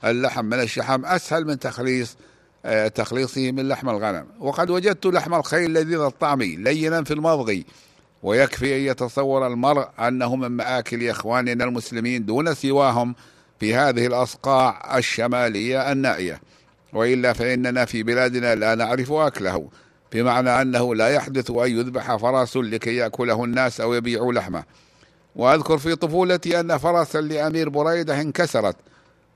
اللحم 0.05 0.45
من 0.45 0.59
الشحم 0.59 1.05
أسهل 1.05 1.47
من 1.47 1.59
تخليص 1.59 2.15
تخليصه 2.95 3.51
من 3.51 3.67
لحم 3.67 3.89
الغنم. 3.89 4.25
وقد 4.39 4.69
وجدت 4.69 5.05
لحم 5.05 5.33
الخيل 5.33 5.73
لذيذ 5.73 5.99
الطعم 5.99 6.41
لينا 6.41 7.03
في 7.03 7.13
المضغ 7.13 7.55
ويكفي 8.23 8.75
أن 8.75 8.81
يتصور 8.81 9.47
المرء 9.47 9.87
أنه 9.99 10.35
من 10.35 10.47
مآكل 10.47 11.09
إخواننا 11.09 11.63
المسلمين 11.63 12.25
دون 12.25 12.53
سواهم 12.53 13.15
في 13.59 13.75
هذه 13.75 14.07
الأصقاع 14.07 14.97
الشمالية 14.97 15.91
النائية. 15.91 16.41
وإلا 16.93 17.33
فإننا 17.33 17.85
في 17.85 18.03
بلادنا 18.03 18.55
لا 18.55 18.75
نعرف 18.75 19.11
أكله 19.11 19.69
بمعنى 20.13 20.61
أنه 20.61 20.95
لا 20.95 21.09
يحدث 21.09 21.51
أن 21.51 21.71
يذبح 21.77 22.15
فرس 22.15 22.57
لكي 22.57 22.95
يأكله 22.95 23.43
الناس 23.43 23.81
أو 23.81 23.93
يبيعوا 23.93 24.33
لحمه. 24.33 24.63
وأذكر 25.35 25.77
في 25.77 25.95
طفولتي 25.95 26.59
أن 26.59 26.77
فرسا 26.77 27.21
لأمير 27.21 27.69
بريدة 27.69 28.21
انكسرت 28.21 28.75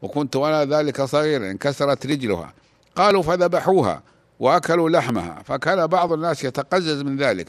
وكنت 0.01 0.35
أنا 0.35 0.65
ذلك 0.65 1.01
صغير 1.01 1.51
انكسرت 1.51 2.05
رجلها. 2.05 2.53
قالوا 2.95 3.23
فذبحوها 3.23 4.03
وأكلوا 4.39 4.89
لحمها 4.89 5.43
فكان 5.45 5.87
بعض 5.87 6.13
الناس 6.13 6.43
يتقزز 6.43 7.01
من 7.01 7.17
ذلك. 7.17 7.47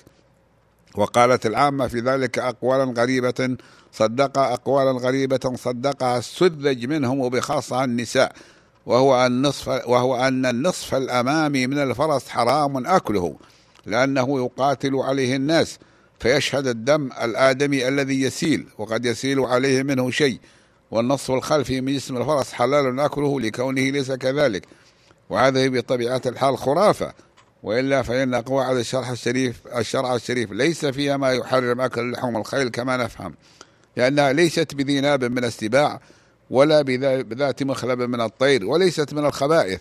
وقالت 0.96 1.46
العامة 1.46 1.86
في 1.86 2.00
ذلك 2.00 2.38
أقوالا 2.38 3.00
غريبة 3.02 3.56
صدق 3.92 4.38
أقوالا 4.38 4.90
غريبة 4.90 5.52
صدقها 5.56 6.18
السذج 6.18 6.86
منهم 6.86 7.20
وبخاصة 7.20 7.84
النساء. 7.84 8.32
وهو 8.86 9.26
النصف 9.26 9.68
وهو 9.68 10.16
أن 10.16 10.46
النصف 10.46 10.94
الأمامي 10.94 11.66
من 11.66 11.78
الفرس 11.78 12.28
حرام 12.28 12.86
أكله 12.86 13.36
لأنه 13.86 14.44
يقاتل 14.44 14.96
عليه 14.96 15.36
الناس 15.36 15.78
فيشهد 16.20 16.66
الدم 16.66 17.10
الآدمي 17.22 17.88
الذي 17.88 18.22
يسيل 18.22 18.66
وقد 18.78 19.04
يسيل 19.04 19.40
عليه 19.40 19.82
منه 19.82 20.10
شيء. 20.10 20.38
والنصف 20.90 21.30
الخلفي 21.30 21.80
من 21.80 21.96
جسم 21.96 22.16
الفرس 22.16 22.52
حلال 22.52 23.00
أكله 23.00 23.40
لكونه 23.40 23.90
ليس 23.90 24.12
كذلك. 24.12 24.66
وهذه 25.30 25.68
بطبيعة 25.68 26.22
الحال 26.26 26.58
خرافة. 26.58 27.12
وإلا 27.62 28.02
فإن 28.02 28.34
قواعد 28.34 28.76
الشرح 28.76 29.10
الشريف 29.10 29.60
الشرع 29.76 30.14
الشريف 30.14 30.52
ليس 30.52 30.86
فيها 30.86 31.16
ما 31.16 31.32
يحرم 31.32 31.80
أكل 31.80 32.12
لحوم 32.12 32.36
الخيل 32.36 32.68
كما 32.68 32.96
نفهم. 32.96 33.34
لأنها 33.96 34.32
ليست 34.32 34.74
بذي 34.74 35.00
ناب 35.00 35.24
من 35.24 35.44
السباع 35.44 36.00
ولا 36.50 36.82
بذات 37.22 37.62
مخلب 37.62 37.98
من 38.02 38.20
الطير 38.20 38.66
وليست 38.66 39.14
من 39.14 39.26
الخبائث. 39.26 39.80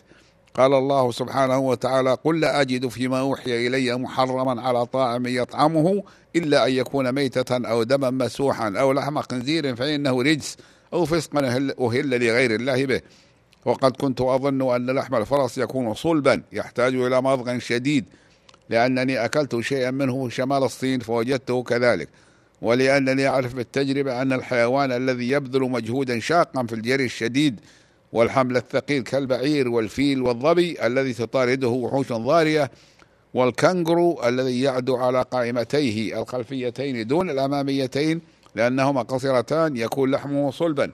قال 0.53 0.73
الله 0.73 1.11
سبحانه 1.11 1.57
وتعالى 1.57 2.17
قل 2.23 2.39
لا 2.39 2.61
أجد 2.61 2.87
فيما 2.87 3.19
أوحي 3.19 3.67
إلي 3.67 3.97
محرما 3.97 4.61
على 4.61 4.85
طاعم 4.85 5.27
يطعمه 5.27 6.03
إلا 6.35 6.67
أن 6.67 6.73
يكون 6.73 7.11
ميتة 7.11 7.67
أو 7.69 7.83
دما 7.83 8.09
مسوحا 8.09 8.73
أو 8.77 8.93
لحم 8.93 9.21
خنزير 9.21 9.75
فإنه 9.75 10.21
رجس 10.21 10.57
أو 10.93 11.05
فسقا 11.05 11.39
أهل 11.39 11.73
لغير 12.09 12.55
الله 12.55 12.85
به. 12.85 13.01
وقد 13.65 13.91
كنت 13.91 14.21
أظن 14.21 14.75
أن 14.75 14.91
لحم 14.91 15.15
الفرس 15.15 15.57
يكون 15.57 15.93
صلبا 15.93 16.41
يحتاج 16.51 16.95
إلى 16.95 17.21
مضغ 17.21 17.59
شديد 17.59 18.05
لأنني 18.69 19.25
أكلت 19.25 19.59
شيئا 19.59 19.91
منه 19.91 20.29
شمال 20.29 20.63
الصين 20.63 20.99
فوجدته 20.99 21.63
كذلك. 21.63 22.09
ولأنني 22.61 23.27
أعرف 23.27 23.55
بالتجربة 23.55 24.21
أن 24.21 24.33
الحيوان 24.33 24.91
الذي 24.91 25.29
يبذل 25.29 25.61
مجهودا 25.61 26.19
شاقا 26.19 26.65
في 26.65 26.75
الجري 26.75 27.05
الشديد 27.05 27.59
والحمل 28.13 28.57
الثقيل 28.57 29.03
كالبعير 29.03 29.69
والفيل 29.69 30.21
والظبي 30.21 30.85
الذي 30.85 31.13
تطارده 31.13 31.67
وحوش 31.67 32.13
ضارية 32.13 32.71
والكنغرو 33.33 34.23
الذي 34.25 34.61
يعدو 34.61 34.95
على 34.95 35.21
قائمتيه 35.31 36.21
الخلفيتين 36.21 37.07
دون 37.07 37.29
الأماميتين 37.29 38.21
لأنهما 38.55 39.01
قصيرتان 39.01 39.77
يكون 39.77 40.11
لحمه 40.11 40.51
صلبا. 40.51 40.91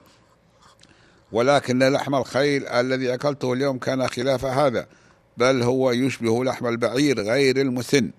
ولكن 1.32 1.78
لحم 1.78 2.14
الخيل 2.14 2.66
الذي 2.66 3.14
أكلته 3.14 3.52
اليوم 3.52 3.78
كان 3.78 4.08
خلاف 4.08 4.44
هذا 4.44 4.86
بل 5.36 5.62
هو 5.62 5.90
يشبه 5.90 6.44
لحم 6.44 6.66
البعير 6.66 7.20
غير 7.20 7.56
المسن 7.56 8.10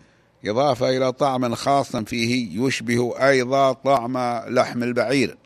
إضافة 0.45 0.89
إلى 0.89 1.11
طعم 1.11 1.55
خاص 1.55 1.95
فيه 1.95 2.61
يشبه 2.65 3.27
أيضا 3.27 3.73
طعم 3.73 4.17
لحم 4.47 4.83
البعير. 4.83 5.37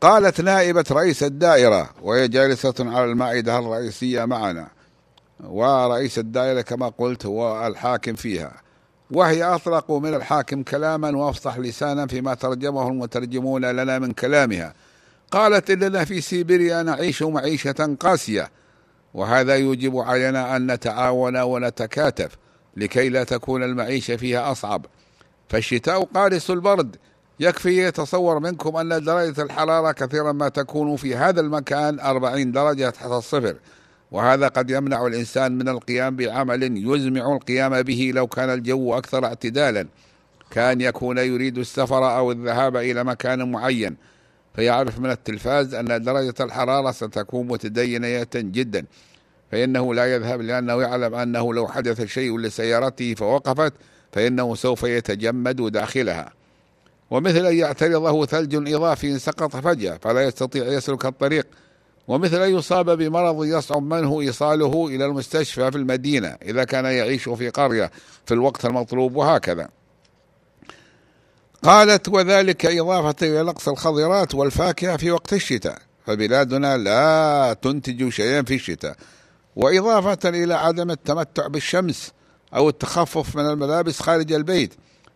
قالت 0.00 0.40
نائبة 0.40 0.84
رئيس 0.90 1.22
الدائرة 1.22 1.90
وهي 2.02 2.28
جالسة 2.28 2.74
على 2.78 3.04
المائدة 3.04 3.58
الرئيسية 3.58 4.24
معنا 4.24 4.68
ورئيس 5.40 6.18
الدائرة 6.18 6.60
كما 6.60 6.88
قلت 6.88 7.26
هو 7.26 7.66
الحاكم 7.66 8.14
فيها. 8.14 8.69
وهي 9.10 9.44
أطلق 9.44 9.90
من 9.90 10.14
الحاكم 10.14 10.62
كلاما 10.62 11.16
وأفصح 11.16 11.58
لسانا 11.58 12.06
فيما 12.06 12.34
ترجمه 12.34 12.88
المترجمون 12.88 13.64
لنا 13.64 13.98
من 13.98 14.12
كلامها. 14.12 14.74
قالت 15.30 15.70
إننا 15.70 16.04
في 16.04 16.20
سيبيريا 16.20 16.82
نعيش 16.82 17.22
معيشة 17.22 17.96
قاسية 18.00 18.50
وهذا 19.14 19.56
يوجب 19.56 19.96
علينا 19.96 20.56
أن 20.56 20.72
نتعاون 20.72 21.36
ونتكاتف 21.36 22.36
لكي 22.76 23.08
لا 23.08 23.24
تكون 23.24 23.62
المعيشة 23.62 24.16
فيها 24.16 24.52
أصعب. 24.52 24.86
فالشتاء 25.48 26.04
قارس 26.04 26.50
البرد. 26.50 26.96
يكفي 27.40 27.86
يتصور 27.86 28.38
منكم 28.38 28.76
أن 28.76 29.04
درجة 29.04 29.42
الحرارة 29.42 29.92
كثيرا 29.92 30.32
ما 30.32 30.48
تكون 30.48 30.96
في 30.96 31.16
هذا 31.16 31.40
المكان 31.40 32.00
أربعين 32.00 32.52
درجة 32.52 32.90
تحت 32.90 33.06
الصفر 33.06 33.56
وهذا 34.10 34.48
قد 34.48 34.70
يمنع 34.70 35.06
الإنسان 35.06 35.58
من 35.58 35.68
القيام 35.68 36.16
بعمل 36.16 36.62
يزمع 36.76 37.32
القيام 37.32 37.82
به 37.82 38.12
لو 38.14 38.26
كان 38.26 38.50
الجو 38.50 38.98
أكثر 38.98 39.24
اعتدالا. 39.24 39.86
كان 40.50 40.80
يكون 40.80 41.18
يريد 41.18 41.58
السفر 41.58 42.16
أو 42.16 42.32
الذهاب 42.32 42.76
إلى 42.76 43.04
مكان 43.04 43.52
معين. 43.52 43.96
فيعرف 44.54 44.98
من 44.98 45.10
التلفاز 45.10 45.74
أن 45.74 46.02
درجة 46.02 46.34
الحرارة 46.40 46.90
ستكون 46.90 47.46
متدينة 47.46 48.26
جدا. 48.34 48.84
فإنه 49.52 49.94
لا 49.94 50.14
يذهب 50.14 50.40
لأنه 50.40 50.82
يعلم 50.82 51.14
أنه 51.14 51.54
لو 51.54 51.68
حدث 51.68 52.04
شيء 52.04 52.38
لسيارته 52.38 53.14
فوقفت 53.14 53.72
فإنه 54.12 54.54
سوف 54.54 54.82
يتجمد 54.82 55.72
داخلها. 55.72 56.32
ومثل 57.10 57.46
أن 57.46 57.54
يعترضه 57.56 58.26
ثلج 58.26 58.74
إضافي 58.74 59.18
سقط 59.18 59.56
فجأة 59.56 59.98
فلا 60.02 60.24
يستطيع 60.24 60.66
يسلك 60.66 61.06
الطريق. 61.06 61.46
ومثل 62.10 62.42
أن 62.42 62.54
يصاب 62.54 62.98
بمرض 62.98 63.44
يصعب 63.44 63.82
منه 63.82 64.20
إيصاله 64.20 64.86
إلى 64.86 65.06
المستشفى 65.06 65.70
في 65.70 65.76
المدينة 65.76 66.28
إذا 66.28 66.64
كان 66.64 66.84
يعيش 66.84 67.28
في 67.28 67.48
قرية 67.48 67.90
في 68.26 68.34
الوقت 68.34 68.64
المطلوب 68.64 69.16
وهكذا. 69.16 69.68
قالت 71.62 72.08
وذلك 72.08 72.66
إضافة 72.66 73.14
إلى 73.22 73.42
نقص 73.42 73.68
الخضرات 73.68 74.34
والفاكهة 74.34 74.96
في 74.96 75.10
وقت 75.10 75.32
الشتاء 75.32 75.78
فبلادنا 76.06 76.76
لا 76.76 77.56
تنتج 77.62 78.08
شيئا 78.08 78.42
في 78.42 78.54
الشتاء 78.54 78.96
وإضافة 79.56 80.28
إلى 80.28 80.54
عدم 80.54 80.90
التمتع 80.90 81.46
بالشمس 81.46 82.12
أو 82.54 82.68
التخفف 82.68 83.36
من 83.36 83.46
الملابس 83.46 84.00
خارج 84.00 84.32
البيت 84.32 84.74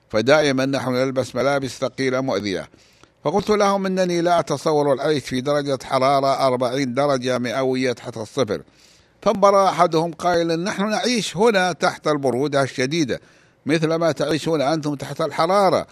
فدائما 0.09 0.67
نحن 0.67 0.93
نلبس 0.93 1.35
ملابس 1.35 1.71
ثقيلة 1.79 2.21
مؤذية 2.21 2.69
فقلت 3.25 3.51
لهم 3.51 3.87
أنني 3.87 4.21
لا 4.21 4.41
أتصور 4.41 4.93
العيش 4.93 5.25
في 5.25 5.41
درجة 5.41 5.79
حرارة 5.85 6.47
أربعين 6.47 6.95
درجة 6.95 7.39
مئوية 7.39 7.93
تحت 7.93 8.17
الصفر. 8.17 8.63
فانبرى 9.23 9.69
أحدهم 9.69 10.13
قائلا 10.13 10.57
نحن 10.57 10.91
نعيش 10.91 11.37
هنا 11.37 11.73
تحت 11.73 12.09
البرودة 12.09 12.63
الشديدة 12.63 13.21
مثل 13.67 13.95
ما 13.95 14.13
تعيشون 14.13 14.61
أنتم 14.61 14.95
تحت 14.95 15.21
الحرارة 15.21 15.87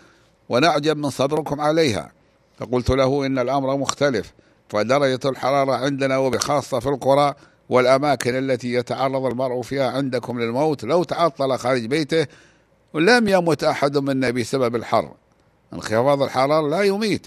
ونعجب 0.49 0.97
من 0.97 1.11
صبركم 1.11 1.61
عليها. 1.61 2.13
فقلت 2.59 2.91
له 2.91 3.27
إن 3.27 3.39
الأمر 3.39 3.77
مختلف 3.77 4.33
فدرجة 4.69 5.21
الحرارة 5.25 5.73
عندنا 5.73 6.19
وبخاصة 6.19 6.81
في 6.81 6.89
القرى 6.89 7.35
والأماكن 7.69 8.39
التي 8.39 8.73
يتعرض 8.73 9.25
المرء 9.25 9.63
فيها 9.63 9.91
عندكم 9.91 10.41
للموت 10.41 10.85
لو 10.85 11.05
تعطل 11.05 11.59
خارج 11.59 11.87
بيته 11.87 12.27
ولم 12.95 13.29
يمت 13.29 13.65
أحد 13.65 13.99
منا 13.99 14.31
بسبب 14.31 14.77
الحر. 14.77 15.22
انخفاض 15.73 16.23
الحرارة 16.23 16.69
لا 16.69 16.83
يميت 16.83 17.27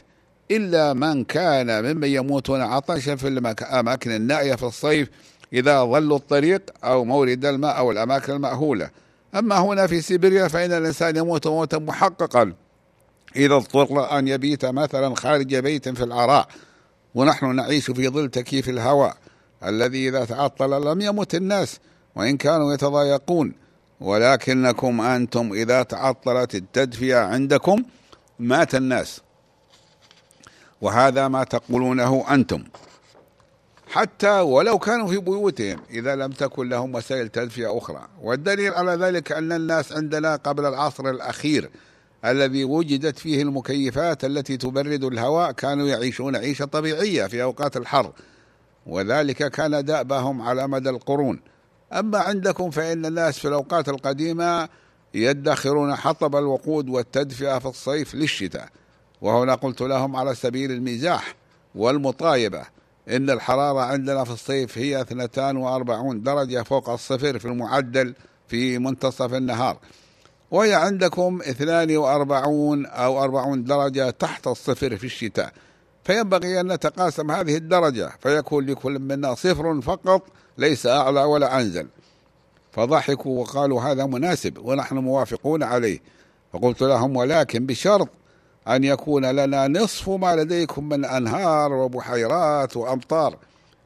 إلا 0.52 0.94
من 0.94 1.24
كان 1.24 1.84
ممن 1.84 2.08
يموتون 2.08 2.62
عطشا 2.62 3.16
في 3.16 3.28
الأماكن 3.28 4.12
النائية 4.12 4.56
في 4.56 4.64
الصيف 4.64 5.10
إذا 5.54 5.84
ظلوا 5.84 6.18
الطريق 6.18 6.62
أو 6.84 7.06
مورد 7.06 7.46
الماء 7.46 7.78
أو 7.78 7.92
الأماكن 7.92 8.34
المأهولة. 8.34 8.90
أما 9.36 9.60
هنا 9.60 9.88
في 9.88 10.02
سيبيريا 10.02 10.48
فإن 10.48 10.72
الإنسان 10.72 11.16
يموت 11.16 11.48
موتا 11.48 11.78
محققا. 11.78 12.54
إذا 13.36 13.56
اضطر 13.56 14.18
أن 14.20 14.28
يبيت 14.28 14.66
مثلا 14.66 15.16
خارج 15.16 15.56
بيت 15.56 15.90
في 15.90 16.04
العراء. 16.04 16.48
ونحن 17.16 17.56
نعيش 17.56 17.92
في 17.92 18.10
ظل 18.10 18.30
تكييف 18.30 18.70
الهواء 18.70 19.18
الذي 19.66 20.10
إذا 20.10 20.26
تعطل 20.26 20.86
لم 20.92 21.02
يمت 21.02 21.36
الناس 21.36 21.80
وإن 22.16 22.38
كانوا 22.38 22.74
يتضايقون. 22.74 23.54
ولكنكم 24.02 25.02
أنتم 25.02 25.54
إذا 25.54 25.84
تعطلت 25.84 26.56
التدفئة 26.56 27.18
عندكم 27.18 27.84
مات 28.40 28.76
الناس. 28.76 29.22
وهذا 30.82 31.28
ما 31.28 31.44
تقولونه 31.44 32.26
أنتم. 32.34 32.64
حتى 33.88 34.40
ولو 34.40 34.80
كانوا 34.80 35.08
في 35.08 35.18
بيوتهم 35.18 35.80
إذا 35.90 36.16
لم 36.16 36.32
تكن 36.32 36.70
لهم 36.70 36.96
وسائل 36.96 37.30
تدفئة 37.30 37.78
أخرى. 37.78 38.08
والدليل 38.22 38.74
على 38.74 38.92
ذلك 38.92 39.32
أن 39.32 39.52
الناس 39.52 39.94
عندنا 39.94 40.36
قبل 40.36 40.66
العصر 40.66 41.10
الأخير 41.10 41.70
الذي 42.26 42.64
وجدت 42.64 43.20
فيه 43.20 43.42
المكيفات 43.42 44.26
التي 44.26 44.58
تبرد 44.58 45.04
الهواء 45.04 45.52
كانوا 45.52 45.88
يعيشون 45.88 46.36
عيشة 46.36 46.66
طبيعية 46.66 47.26
في 47.26 47.44
أوقات 47.44 47.78
الحر. 47.78 48.12
وذلك 48.86 49.52
كان 49.52 49.86
دأبهم 49.86 50.42
على 50.42 50.68
مدى 50.68 50.90
القرون. 50.90 51.40
أما 51.94 52.20
عندكم 52.20 52.70
فإن 52.70 53.06
الناس 53.06 53.40
في 53.40 53.48
الأوقات 53.48 53.90
القديمة 53.90 54.70
يدخرون 55.16 55.96
حطب 55.96 56.36
الوقود 56.36 56.90
والتدفئة 56.90 57.60
في 57.60 57.66
الصيف 57.66 58.16
للشتاء. 58.16 58.70
وهنا 59.22 59.56
قلت 59.56 59.82
لهم 59.82 60.16
على 60.16 60.36
سبيل 60.36 60.72
المزاح 60.72 61.36
والمطايبة 61.76 62.62
إن 63.10 63.30
الحرارة 63.30 63.82
عندنا 63.82 64.24
في 64.24 64.32
الصيف 64.32 64.78
هي 64.78 65.02
42 65.02 66.24
درجة 66.24 66.64
فوق 66.64 66.90
الصفر 66.90 67.40
في 67.40 67.46
المعدل 67.46 68.14
في 68.48 68.80
منتصف 68.80 69.34
النهار. 69.34 69.78
وهي 70.52 70.74
عندكم 70.74 71.42
42 71.42 72.86
أو 72.86 73.24
40 73.24 73.64
درجة 73.64 74.10
تحت 74.10 74.48
الصفر 74.48 74.98
في 74.98 75.04
الشتاء. 75.04 75.54
فينبغي 76.04 76.60
أن 76.60 76.72
نتقاسم 76.72 77.32
هذه 77.32 77.58
الدرجة 77.58 78.12
فيكون 78.20 78.66
لكل 78.66 79.00
منا 79.00 79.36
صفر 79.36 79.82
فقط 79.82 80.22
ليس 80.58 80.86
أعلى 80.88 81.24
ولا 81.24 81.60
أنزل. 81.62 81.88
فضحكوا 82.76 83.40
وقالوا 83.42 83.82
هذا 83.82 84.06
مناسب 84.06 84.58
ونحن 84.58 84.98
موافقون 84.98 85.64
عليه. 85.64 86.00
فقلت 86.54 86.82
لهم 86.82 87.16
ولكن 87.16 87.66
بشرط 87.66 88.10
أن 88.68 88.84
يكون 88.84 89.26
لنا 89.26 89.68
نصف 89.68 90.10
ما 90.10 90.36
لديكم 90.36 90.90
من 90.90 91.06
أنهار 91.06 91.74
وبحيرات 91.74 92.78
وأمطار 92.78 93.38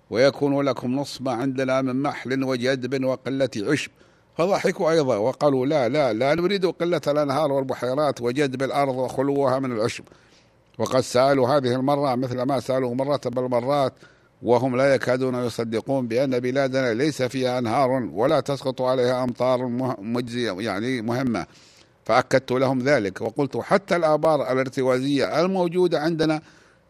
ويكون 0.09 0.61
لكم 0.61 0.95
نصف 0.95 1.21
ما 1.21 1.31
عندنا 1.31 1.81
من 1.81 2.01
محل 2.01 2.43
وجدب 2.43 3.05
وقلة 3.05 3.49
عشب. 3.57 3.91
فضحكوا 4.37 4.91
أيضا 4.91 5.17
وقالوا 5.17 5.65
لا 5.65 5.89
لا 5.89 6.13
لا 6.13 6.35
نريد 6.35 6.65
قلة 6.65 7.01
الأنهار 7.07 7.51
والبحيرات 7.51 8.21
وجدب 8.21 8.63
الأرض 8.63 8.95
وخلوها 8.95 9.59
من 9.59 9.71
العشب. 9.71 10.03
وقد 10.77 10.99
سألوا 10.99 11.47
هذه 11.47 11.75
المرة 11.75 12.15
مثل 12.15 12.41
ما 12.41 12.59
سألوا 12.59 12.95
مرة 12.95 13.21
بالمرات 13.25 13.93
وهم 14.41 14.75
لا 14.75 14.95
يكادون 14.95 15.35
يصدقون 15.35 16.07
بأن 16.07 16.39
بلادنا 16.39 16.93
ليس 16.93 17.21
فيها 17.21 17.59
أنهار 17.59 17.89
ولا 17.89 18.39
تسقط 18.39 18.81
عليها 18.81 19.23
أمطار 19.23 19.65
مجزية 19.99 20.51
يعني 20.51 21.01
مهمة. 21.01 21.45
فأكدت 22.05 22.51
لهم 22.51 22.79
ذلك 22.79 23.21
وقلت 23.21 23.57
حتى 23.57 23.95
الآبار 23.95 24.51
الارتوازية 24.51 25.41
الموجودة 25.41 25.99
عندنا 25.99 26.41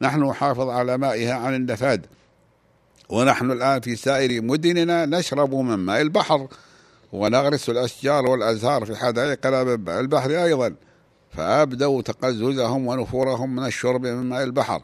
نحن 0.01 0.23
نحافظ 0.23 0.69
على 0.69 0.97
مائها 0.97 1.33
عن 1.33 1.55
النفاد. 1.55 2.05
ونحن 3.09 3.51
الآن 3.51 3.81
في 3.81 3.95
سائر 3.95 4.41
مدننا 4.41 5.05
نشرب 5.05 5.55
من 5.55 5.75
ماء 5.75 6.01
البحر 6.01 6.47
ونغرس 7.13 7.69
الأشجار 7.69 8.25
والأزهار 8.25 8.85
في 8.85 8.95
حدائق 8.95 9.47
البحر 9.89 10.43
أيضا. 10.43 10.75
فأبدوا 11.31 12.01
تقززهم 12.01 12.87
ونفورهم 12.87 13.55
من 13.55 13.65
الشرب 13.65 14.01
من 14.05 14.29
ماء 14.29 14.43
البحر. 14.43 14.81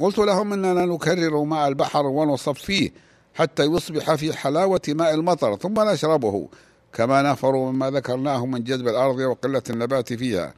قلت 0.00 0.18
لهم 0.18 0.52
إننا 0.52 0.86
نكرر 0.86 1.44
ماء 1.44 1.68
البحر 1.68 2.06
ونصفيه 2.06 2.90
حتى 3.34 3.64
يصبح 3.64 4.14
في 4.14 4.32
حلاوة 4.36 4.80
ماء 4.88 5.14
المطر 5.14 5.56
ثم 5.56 5.74
نشربه 5.80 6.48
كما 6.92 7.22
نفروا 7.22 7.72
مما 7.72 7.90
ذكرناه 7.90 8.46
من 8.46 8.64
جذب 8.64 8.88
الأرض 8.88 9.18
وقلة 9.18 9.62
النبات 9.70 10.12
فيها. 10.12 10.54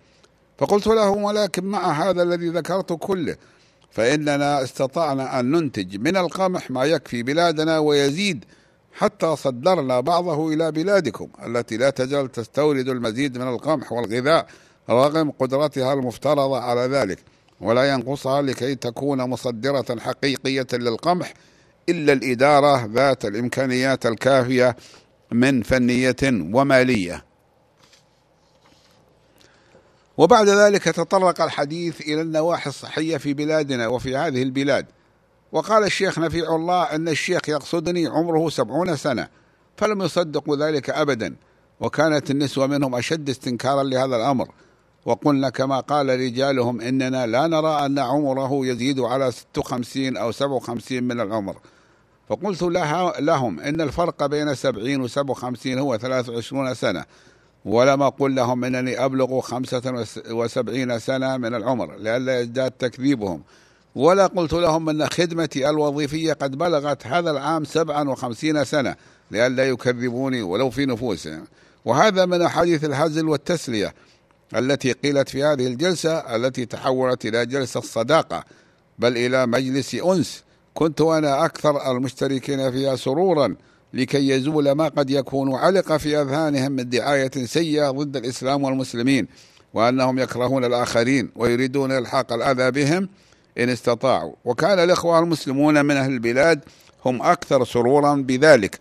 فقلت 0.59 0.87
لهم 0.87 1.23
ولكن 1.23 1.65
مع 1.65 1.93
هذا 1.93 2.23
الذي 2.23 2.49
ذكرت 2.49 2.93
كله 2.93 3.37
فإننا 3.91 4.63
استطعنا 4.63 5.41
أن 5.41 5.51
ننتج 5.51 5.97
من 5.97 6.17
القمح 6.17 6.71
ما 6.71 6.85
يكفي 6.85 7.23
بلادنا 7.23 7.79
ويزيد 7.79 8.45
حتى 8.93 9.37
صدرنا 9.37 10.01
بعضه 10.01 10.49
إلى 10.53 10.73
بلادكم 10.73 11.29
التي 11.47 11.77
لا 11.77 11.91
تزال 11.91 12.33
تستورد 12.33 12.89
المزيد 12.89 13.39
من 13.39 13.49
القمح 13.49 13.93
والغذاء 13.93 14.47
رغم 14.91 15.31
قدرتها 15.31 15.93
المفترضة 15.93 16.61
على 16.61 16.81
ذلك. 16.81 17.19
ولا 17.61 17.91
ينقصها 17.91 18.43
لكي 18.43 18.75
تكون 18.75 19.23
مصدرة 19.23 20.01
حقيقية 20.01 20.67
للقمح 20.73 21.35
إلا 21.89 22.13
الإدارة 22.13 22.87
ذات 22.87 23.25
الإمكانيات 23.25 24.07
الكافية 24.07 24.77
من 25.33 25.63
فنية 25.63 26.17
ومالية. 26.53 27.25
وبعد 30.17 30.49
ذلك 30.49 30.85
تطرق 30.85 31.41
الحديث 31.43 32.01
إلى 32.01 32.21
النواحي 32.21 32.71
الصحية 32.71 33.17
في 33.17 33.35
بلادنا 33.35 33.89
وفي 33.89 34.17
هذه 34.17 34.43
البلاد. 34.43 34.87
وقال 35.53 35.85
الشيخ 35.85 36.19
نفيع 36.19 36.57
الله 36.57 36.83
أن 36.83 37.09
الشيخ 37.09 37.49
يقصدني 37.49 38.07
عمره 38.07 38.49
سبعون 38.49 38.97
سنة 38.97 39.29
فلم 39.77 40.03
يصدقوا 40.03 40.57
ذلك 40.57 40.91
أبدا 40.91 41.37
وكانت 41.81 42.31
النسوة 42.31 42.67
منهم 42.67 42.95
أشد 42.95 43.29
استنكارا 43.29 43.83
لهذا 43.83 44.17
الأمر. 44.17 44.49
وقلنا 45.05 45.51
كما 45.51 45.81
قال 45.81 46.21
رجالهم 46.21 46.81
إننا 46.81 47.27
لا 47.27 47.47
نرى 47.47 47.87
أن 47.87 47.99
عمره 47.99 48.67
يزيد 48.67 49.01
على 49.01 49.31
56 49.33 50.17
أو 50.17 50.33
57 50.33 51.03
من 51.03 51.21
العمر. 51.21 51.57
فقلت 52.29 52.63
لها 52.63 53.21
لهم 53.21 53.61
إن 53.61 53.81
الفرق 53.81 54.27
بين 54.27 54.55
70 54.55 55.01
و 55.01 55.07
57 55.07 55.79
هو 55.79 55.97
23 55.97 56.75
سنة 56.75 57.05
ولم 57.65 58.03
أقل 58.03 58.35
لهم 58.35 58.65
أنني 58.65 59.05
أبلغ 59.05 59.41
75 59.41 60.99
سنة 60.99 61.37
من 61.37 61.55
العمر 61.55 61.97
لئلا 61.97 62.41
يزداد 62.41 62.71
تكذيبهم. 62.71 63.43
ولا 63.95 64.27
قلت 64.27 64.53
لهم 64.53 64.89
أن 64.89 65.07
خدمتي 65.07 65.71
الوظيفية 65.71 66.33
قد 66.33 66.59
بلغت 66.59 67.07
هذا 67.07 67.31
العام 67.31 67.65
57 67.65 68.65
سنة 68.65 68.97
لئلا 69.31 69.69
يكذبوني 69.69 70.43
ولو 70.43 70.71
في 70.71 70.87
نفوسهم. 70.87 71.45
وهذا 71.85 72.27
من 72.27 72.43
أحاديث 72.43 72.85
الهزل 72.85 73.29
والتسلية. 73.29 73.95
التي 74.57 74.93
قيلت 74.93 75.29
في 75.29 75.45
هذه 75.45 75.67
الجلسة 75.67 76.37
التي 76.37 76.67
تحولت 76.67 77.27
إلى 77.27 77.47
جلسة 77.47 77.81
صداقة 77.81 78.45
بل 78.99 79.17
إلى 79.17 79.47
مجلس 79.47 79.95
أنس. 79.95 80.45
كنت 80.75 81.01
أنا 81.01 81.45
أكثر 81.45 81.91
المشتركين 81.91 82.73
فيها 82.73 82.97
سرورا 82.97 83.57
لكي 83.95 84.29
يزول 84.29 84.73
ما 84.73 84.89
قد 84.89 85.11
يكون 85.11 85.55
علق 85.55 85.97
في 85.97 86.21
أذهانهم 86.21 86.73
من 86.73 86.89
دعاية 86.89 87.31
سيئة 87.31 87.91
ضد 87.91 88.17
الإسلام 88.17 88.65
والمسلمين 88.65 89.29
وأنهم 89.75 90.19
يكرهون 90.19 90.65
الآخرين 90.65 91.31
ويريدون 91.37 91.93
إلحاق 91.93 92.33
الأذى 92.33 92.71
بهم 92.71 93.09
إن 93.59 93.69
استطاعوا. 93.69 94.33
وكان 94.45 94.79
الإخوة 94.79 95.19
المسلمون 95.19 95.85
من 95.85 95.97
أهل 95.97 96.13
البلاد 96.13 96.61
هم 97.05 97.23
أكثر 97.23 97.65
سرورا 97.65 98.15
بذلك 98.15 98.79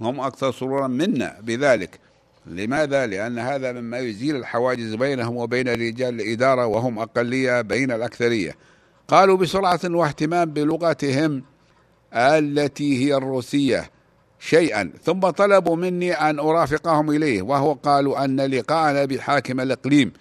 هم 0.00 0.20
أكثر 0.20 0.52
سرورا 0.52 0.86
منا 0.86 1.36
بذلك. 1.42 2.07
لماذا؟ 2.46 3.06
لأن 3.06 3.38
هذا 3.38 3.72
مما 3.72 3.98
يزيل 3.98 4.36
الحواجز 4.36 4.94
بينهم 4.94 5.36
وبين 5.36 5.68
رجال 5.68 6.20
الإدارة 6.20 6.66
وهم 6.66 6.98
أقلية 6.98 7.60
بين 7.60 7.92
الأكثرية. 7.92 8.56
قالوا 9.08 9.36
بسرعة 9.36 9.80
واهتمام 9.84 10.50
بلغتهم 10.50 11.42
التي 12.14 13.06
هي 13.06 13.14
الروسية 13.14 13.90
شيئا 14.40 14.90
ثم 15.04 15.20
طلبوا 15.20 15.76
مني 15.76 16.12
أن 16.12 16.38
أرافقهم 16.38 17.10
إليه 17.10 17.42
وهو 17.42 17.72
قالوا 17.72 18.24
أن 18.24 18.40
لقاءنا 18.40 19.04
بحاكم 19.04 19.60
الإقليم. 19.60 20.12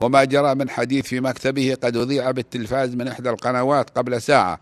وما 0.00 0.24
جرى 0.24 0.54
من 0.54 0.70
حديث 0.70 1.06
في 1.06 1.20
مكتبه 1.20 1.76
قد 1.82 1.96
أذيع 1.96 2.30
بالتلفاز 2.30 2.94
من 2.94 3.08
إحدى 3.08 3.30
القنوات 3.30 3.90
قبل 3.90 4.22
ساعة 4.22 4.60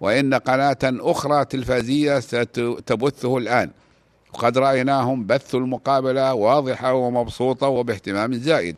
وإن 0.00 0.34
قناة 0.34 0.78
أخرى 0.84 1.44
تلفازية 1.44 2.20
ستبثه 2.20 3.38
الآن. 3.38 3.70
وقد 4.34 4.58
رأيناهم 4.58 5.26
بثوا 5.26 5.60
المقابلة 5.60 6.34
واضحة 6.34 6.94
ومبسوطة 6.94 7.68
وباهتمام 7.68 8.34
زائد. 8.34 8.76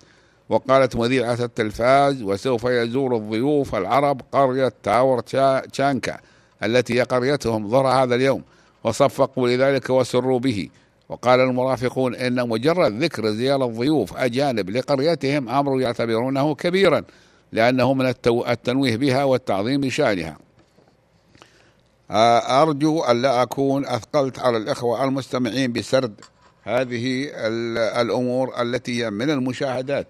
وقالت 0.48 0.96
مذيعة 0.96 1.38
التلفاز 1.40 2.22
وسوف 2.22 2.64
يزور 2.64 3.16
الضيوف 3.16 3.74
العرب 3.74 4.20
قرية 4.32 4.72
تاور 4.82 5.20
تشانكا 5.72 6.20
التي 6.62 6.94
هي 6.98 7.02
قريتهم 7.02 7.68
ظهر 7.68 7.86
هذا 7.86 8.14
اليوم 8.14 8.42
وصفقوا 8.84 9.48
لذلك 9.48 9.90
وسروا 9.90 10.38
به. 10.38 10.68
وقال 11.08 11.40
المرافقون 11.40 12.14
إن 12.14 12.48
مجرد 12.48 13.02
ذكر 13.02 13.30
زيارة 13.30 13.66
ضيوف 13.66 14.16
أجانب 14.16 14.70
لقريتهم 14.70 15.48
أمر 15.48 15.80
يعتبرونه 15.80 16.54
كبيرا 16.54 17.02
لأنه 17.52 17.94
من 17.94 18.14
التنويه 18.26 18.96
بها 18.96 19.24
والتعظيم 19.24 19.80
بشأنها. 19.80 20.36
أرجو 22.62 23.00
أن 23.00 23.22
لا 23.22 23.42
أكون 23.42 23.86
أثقلت 23.86 24.38
على 24.38 24.56
الإخوة 24.56 25.04
المستمعين 25.04 25.72
بسرد 25.72 26.14
هذه 26.62 27.30
الأمور 28.00 28.62
التي 28.62 29.04
هي 29.04 29.10
من 29.10 29.30
المشاهدات 29.30 30.06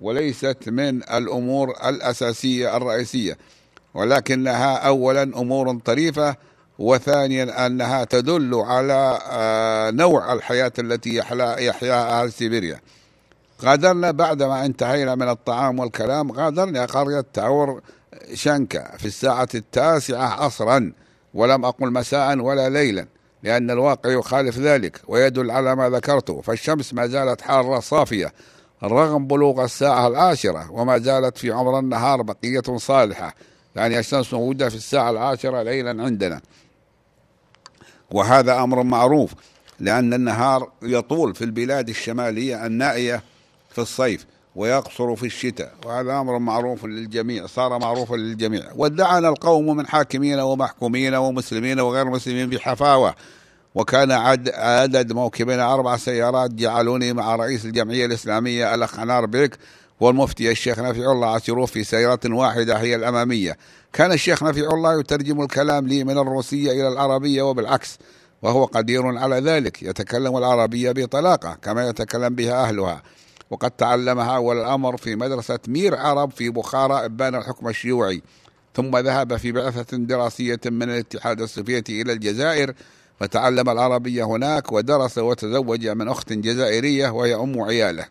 وليست 0.00 0.58
من 0.66 1.02
الأمور 1.02 1.70
الأساسية 1.88 2.76
الرئيسية 2.76 3.38
ولكنها 3.94 4.76
أولا 4.76 5.22
أمور 5.22 5.78
طريفة 5.84 6.36
وثانيا 6.78 7.66
أنها 7.66 8.04
تدل 8.04 8.54
على 8.54 9.18
نوع 9.94 10.32
الحياة 10.32 10.72
التي 10.78 11.14
يحياها 11.58 12.22
أهل 12.22 12.32
سيبيريا. 12.32 12.80
غادرنا 13.62 14.10
بعدما 14.10 14.66
انتهينا 14.66 15.14
من 15.14 15.28
الطعام 15.28 15.78
والكلام 15.78 16.32
غادرنا 16.32 16.84
قرية 16.84 17.24
تاور 17.32 17.80
شنكا 18.34 18.96
في 18.96 19.04
الساعة 19.06 19.48
التاسعة 19.54 20.44
عصرا. 20.44 20.92
ولم 21.34 21.64
أقل 21.64 21.92
مساء 21.92 22.38
ولا 22.38 22.68
ليلا 22.68 23.06
لأن 23.42 23.70
الواقع 23.70 24.10
يخالف 24.10 24.58
ذلك 24.58 25.00
ويدل 25.08 25.50
على 25.50 25.76
ما 25.76 25.90
ذكرته. 25.90 26.40
فالشمس 26.40 26.94
ما 26.94 27.06
زالت 27.06 27.40
حارة 27.40 27.80
صافية 27.80 28.32
رغم 28.82 29.26
بلوغ 29.26 29.64
الساعة 29.64 30.06
العاشرة 30.06 30.72
وما 30.72 30.98
زالت 30.98 31.38
في 31.38 31.52
عمر 31.52 31.78
النهار 31.78 32.22
بقية 32.22 32.76
صالحة. 32.76 33.34
يعني 33.76 33.98
الشمس 33.98 34.34
موجودة 34.34 34.68
في 34.68 34.74
الساعة 34.74 35.10
العاشرة 35.10 35.62
ليلا 35.62 36.04
عندنا. 36.04 36.40
وهذا 38.10 38.62
أمر 38.62 38.82
معروف 38.82 39.34
لأن 39.80 40.14
النهار 40.14 40.70
يطول 40.82 41.34
في 41.34 41.44
البلاد 41.44 41.88
الشمالية 41.88 42.66
النائية 42.66 43.22
في 43.70 43.78
الصيف. 43.78 44.26
ويقصر 44.56 45.16
في 45.16 45.26
الشتاء 45.26 45.72
وهذا 45.86 46.20
أمر 46.20 46.38
معروف 46.38 46.84
للجميع 46.84 47.46
صار 47.46 47.78
معروفا 47.78 48.14
للجميع. 48.14 48.62
وادعنا 48.76 49.28
القوم 49.28 49.76
من 49.76 49.86
حاكمين 49.86 50.40
ومحكومين 50.40 51.14
ومسلمين 51.14 51.80
وغير 51.80 52.04
مسلمين 52.04 52.50
بحفاوة. 52.50 53.14
وكان 53.74 54.12
عد 54.12 54.48
عدد 54.48 55.12
موكبنا 55.12 55.74
أربع 55.74 55.96
سيارات 55.96 56.50
جعلوني 56.50 57.12
مع 57.12 57.36
رئيس 57.36 57.64
الجمعية 57.64 58.06
الإسلامية 58.06 58.74
الأخ 58.74 58.96
حنار 58.96 59.26
بيك 59.26 59.58
والمفتي 60.00 60.50
الشيخ 60.50 60.78
نفيع 60.78 61.12
الله 61.12 61.26
عاشروف 61.26 61.72
في 61.72 61.84
سيارة 61.84 62.20
واحدة 62.24 62.76
هي 62.76 62.94
الأمامية. 62.94 63.56
كان 63.92 64.12
الشيخ 64.12 64.42
نفيع 64.42 64.70
الله 64.70 65.00
يترجم 65.00 65.42
الكلام 65.42 65.88
لي 65.88 66.04
من 66.04 66.18
الروسية 66.18 66.72
إلى 66.72 66.88
العربية 66.88 67.42
وبالعكس 67.42 67.98
وهو 68.42 68.64
قدير 68.64 69.18
على 69.18 69.36
ذلك 69.36 69.82
يتكلم 69.82 70.36
العربية 70.36 70.92
بطلاقة 70.92 71.58
كما 71.62 71.88
يتكلم 71.88 72.34
بها 72.34 72.64
أهلها. 72.64 73.02
وقد 73.50 73.70
تعلمها 73.70 74.36
أول 74.36 74.58
الأمر 74.58 74.96
في 74.96 75.16
مدرسة 75.16 75.58
مير 75.68 75.96
عرب 75.96 76.30
في 76.30 76.50
بخارى 76.50 77.04
إبان 77.04 77.34
الحكم 77.34 77.68
الشيوعي. 77.68 78.22
ثم 78.74 78.96
ذهب 78.96 79.36
في 79.36 79.52
بعثة 79.52 79.96
دراسية 79.96 80.60
من 80.64 80.82
الاتحاد 80.82 81.40
السوفيتي 81.40 82.02
إلى 82.02 82.12
الجزائر 82.12 82.74
فتعلم 83.20 83.70
العربية 83.70 84.24
هناك 84.24 84.72
ودرس 84.72 85.18
وتزوج 85.18 85.88
من 85.88 86.08
أخت 86.08 86.32
جزائرية 86.32 87.08
وهي 87.08 87.34
أم 87.34 87.60
عيالة. 87.60 88.06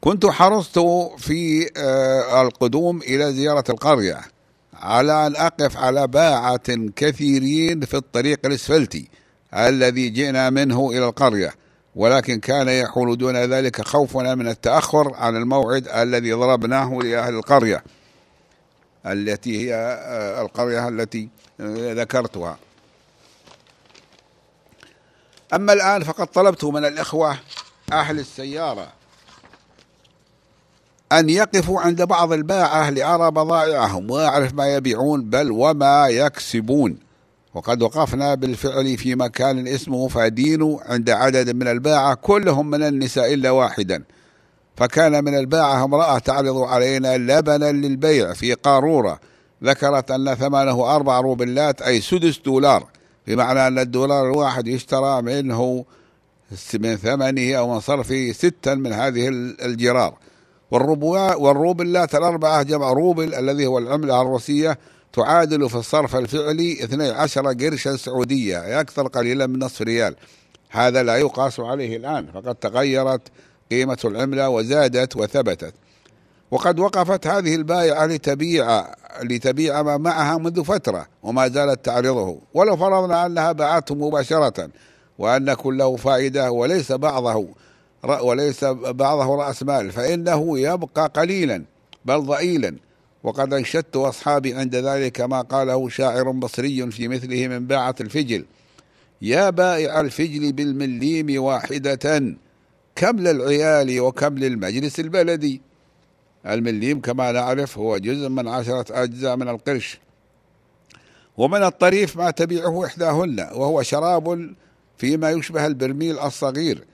كنت 0.00 0.26
حرصت 0.26 0.78
في 1.18 1.70
القدوم 2.42 3.02
إلى 3.02 3.32
زيارة 3.32 3.64
القرية 3.68 4.20
على 4.74 5.26
أن 5.26 5.36
أقف 5.36 5.76
على 5.76 6.06
باعة 6.06 6.90
كثيرين 6.96 7.80
في 7.80 7.96
الطريق 7.96 8.40
الإسفلتي 8.46 9.08
الذي 9.54 10.08
جئنا 10.08 10.50
منه 10.50 10.90
إلى 10.90 11.08
القرية. 11.08 11.54
ولكن 11.98 12.40
كان 12.40 12.68
يحول 12.68 13.18
دون 13.18 13.36
ذلك 13.36 13.82
خوفنا 13.82 14.34
من 14.34 14.48
التأخر 14.48 15.14
عن 15.14 15.36
الموعد 15.36 15.88
الذي 15.88 16.32
ضربناه 16.32 16.98
لأهل 17.02 17.34
القرية 17.34 17.84
التي 19.06 19.66
هي 19.66 19.74
القرية 20.40 20.88
التي 20.88 21.28
ذكرتها. 22.00 22.58
أما 25.54 25.72
الآن 25.72 26.02
فقد 26.04 26.26
طلبت 26.26 26.64
من 26.64 26.84
الإخوة 26.84 27.38
أهل 27.92 28.18
السيارة 28.18 28.88
أن 31.12 31.28
يقفوا 31.28 31.80
عند 31.80 32.02
بعض 32.02 32.32
الباعة 32.32 32.90
لأرى 32.90 33.30
بضائعهم 33.30 34.10
وأعرف 34.10 34.54
ما 34.54 34.74
يبيعون 34.74 35.30
بل 35.30 35.50
وما 35.50 36.08
يكسبون. 36.08 37.07
وقد 37.54 37.82
وقفنا 37.82 38.34
بالفعل 38.34 38.98
في 38.98 39.14
مكان 39.14 39.68
اسمه 39.68 40.08
فادينو 40.08 40.80
عند 40.86 41.10
عدد 41.10 41.56
من 41.56 41.68
الباعة 41.68 42.14
كلهم 42.14 42.70
من 42.70 42.82
النساء 42.82 43.34
إلا 43.34 43.50
واحدا. 43.50 44.02
فكان 44.76 45.24
من 45.24 45.34
الباعة 45.38 45.84
امرأة 45.84 46.18
تعرض 46.18 46.56
علينا 46.56 47.18
لبنا 47.18 47.72
للبيع 47.72 48.32
في 48.32 48.54
قارورة. 48.54 49.20
ذكرت 49.64 50.10
أن 50.10 50.34
ثمنه 50.34 50.94
أربع 50.96 51.20
روبلات 51.20 51.82
أي 51.82 52.00
سدس 52.00 52.38
دولار. 52.38 52.86
بمعنى 53.26 53.66
أن 53.66 53.78
الدولار 53.78 54.26
الواحد 54.26 54.68
يشترى 54.68 55.22
منه 55.22 55.84
من 56.74 56.96
ثمنه 56.96 57.54
أو 57.54 57.74
من 57.74 57.80
صرفه 57.80 58.32
ستا 58.32 58.74
من 58.74 58.92
هذه 58.92 59.28
الجرار. 59.64 60.14
والروبلات 60.70 62.14
الأربعة 62.14 62.62
جمع 62.62 62.92
روبل 62.92 63.34
الذي 63.34 63.66
هو 63.66 63.78
العملة 63.78 64.22
الروسية 64.22 64.78
تعادل 65.12 65.68
في 65.68 65.74
الصرف 65.74 66.16
الفعلي 66.16 66.84
12 66.84 67.52
قرشا 67.52 67.96
سعودية 67.96 68.80
أكثر 68.80 69.06
قليلا 69.06 69.46
من 69.46 69.58
نصف 69.58 69.82
ريال. 69.82 70.16
هذا 70.70 71.02
لا 71.02 71.16
يقاس 71.16 71.60
عليه 71.60 71.96
الآن 71.96 72.26
فقد 72.26 72.54
تغيرت 72.54 73.20
قيمة 73.70 73.98
العملة 74.04 74.48
وزادت 74.48 75.16
وثبتت. 75.16 75.74
وقد 76.50 76.78
وقفت 76.78 77.26
هذه 77.26 77.54
البائعة 77.54 78.06
لتبيع 78.06 78.84
لتبيع 79.22 79.82
ما 79.82 79.96
معها 79.96 80.38
منذ 80.38 80.64
فترة 80.64 81.06
وما 81.22 81.48
زالت 81.48 81.84
تعرضه. 81.84 82.40
ولو 82.54 82.76
فرضنا 82.76 83.26
أنها 83.26 83.52
باعته 83.52 83.94
مباشرة 83.94 84.68
وأن 85.18 85.54
كله 85.54 85.96
فائدة 85.96 86.50
وليس 86.50 86.92
بعضه 86.92 87.48
وليس 88.22 88.64
بعضه 88.64 89.36
رأس 89.36 89.62
مال 89.62 89.90
فإنه 89.92 90.58
يبقى 90.58 91.12
قليلا 91.16 91.64
بل 92.04 92.20
ضئيلا. 92.20 92.76
وقد 93.22 93.54
أنشدت 93.54 93.96
أصحابي 93.96 94.54
عند 94.54 94.76
ذلك 94.76 95.20
ما 95.20 95.40
قاله 95.40 95.88
شاعر 95.88 96.32
مصري 96.32 96.90
في 96.90 97.08
مثله 97.08 97.48
من 97.48 97.66
باعة 97.66 97.94
الفجل. 98.00 98.44
يا 99.22 99.50
بائع 99.50 100.00
الفجل 100.00 100.52
بالمليم 100.52 101.42
واحدة 101.42 102.34
كم 102.96 103.20
للعيال 103.20 104.00
وكم 104.00 104.38
للمجلس 104.38 105.00
البلدي. 105.00 105.60
المليم 106.46 107.00
كما 107.00 107.32
نعرف 107.32 107.78
هو 107.78 107.98
جزء 107.98 108.28
من 108.28 108.48
عشرة 108.48 109.02
أجزاء 109.02 109.36
من 109.36 109.48
القرش. 109.48 109.98
ومن 111.36 111.62
الطريف 111.62 112.16
ما 112.16 112.30
تبيعه 112.30 112.86
إحداهن 112.86 113.40
وهو 113.40 113.82
شراب 113.82 114.54
فيما 114.98 115.30
يشبه 115.30 115.66
البرميل 115.66 116.18
الصغير. 116.18 116.84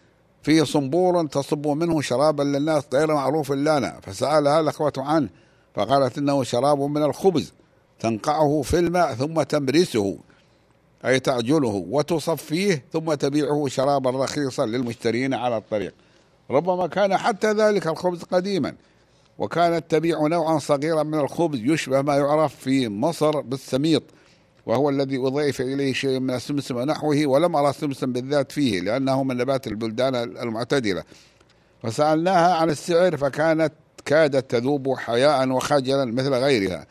فيه 0.43 0.63
صنبور 0.63 1.27
تصب 1.27 1.67
منه 1.69 2.01
شرابا 2.01 2.43
للناس 2.43 2.85
غير 2.93 3.15
معروف 3.15 3.53
لنا 3.53 4.01
فسألها 4.03 4.61
الأخوة 4.61 4.93
عنه. 4.97 5.29
فقالت 5.75 6.19
إنه 6.19 6.43
شراب 6.45 6.81
من 6.81 7.03
الخبز 7.03 7.53
تنقعه 8.01 8.63
في 8.63 8.79
الماء 8.79 9.15
ثم 9.15 9.43
تمرسه 9.43 10.19
أي 11.07 11.21
تعجله 11.21 11.85
وتصفيه 11.91 12.85
ثم 12.93 13.15
تبيعه 13.15 13.69
شرابا 13.69 14.11
رخيصا 14.11 14.67
للمشترين 14.67 15.35
على 15.35 15.57
الطريق. 15.57 15.95
ربما 16.51 16.87
كان 16.87 17.17
حتى 17.17 17.53
ذلك 17.53 17.87
الخبز 17.87 18.23
قديما 18.23 18.75
وكانت 19.39 19.85
تبيع 19.91 20.27
نوعا 20.27 20.59
صغيرا 20.59 21.03
من 21.03 21.19
الخبز 21.19 21.59
يشبه 21.63 22.03
ما 22.03 22.17
يعرف 22.17 22.57
في 22.57 22.89
مصر 22.89 23.41
بالسميط 23.41 24.03
وهو 24.67 24.91
الذي 24.91 25.19
أضيف 25.19 25.61
إليه 25.61 25.93
شيء 25.93 26.21
من 26.21 26.35
السمسم 26.35 26.77
ونحوه 26.77 27.27
ولم 27.27 27.57
أرى 27.57 27.71
السمسم 27.71 28.13
بالذات 28.13 28.53
فيه 28.53 28.81
لأنه 28.81 29.23
من 29.23 29.37
نبات 29.37 29.67
البلدان 29.67 30.15
المعتدلة. 30.15 31.05
فسألناها 31.83 32.55
عن 32.55 32.71
السعر 32.71 33.17
فكانت 33.17 33.73
كادت 34.05 34.51
تذوب 34.51 34.99
حياء 34.99 35.49
وخجلا 35.49 36.05
مثل 36.05 36.35
غيرها 36.35 36.87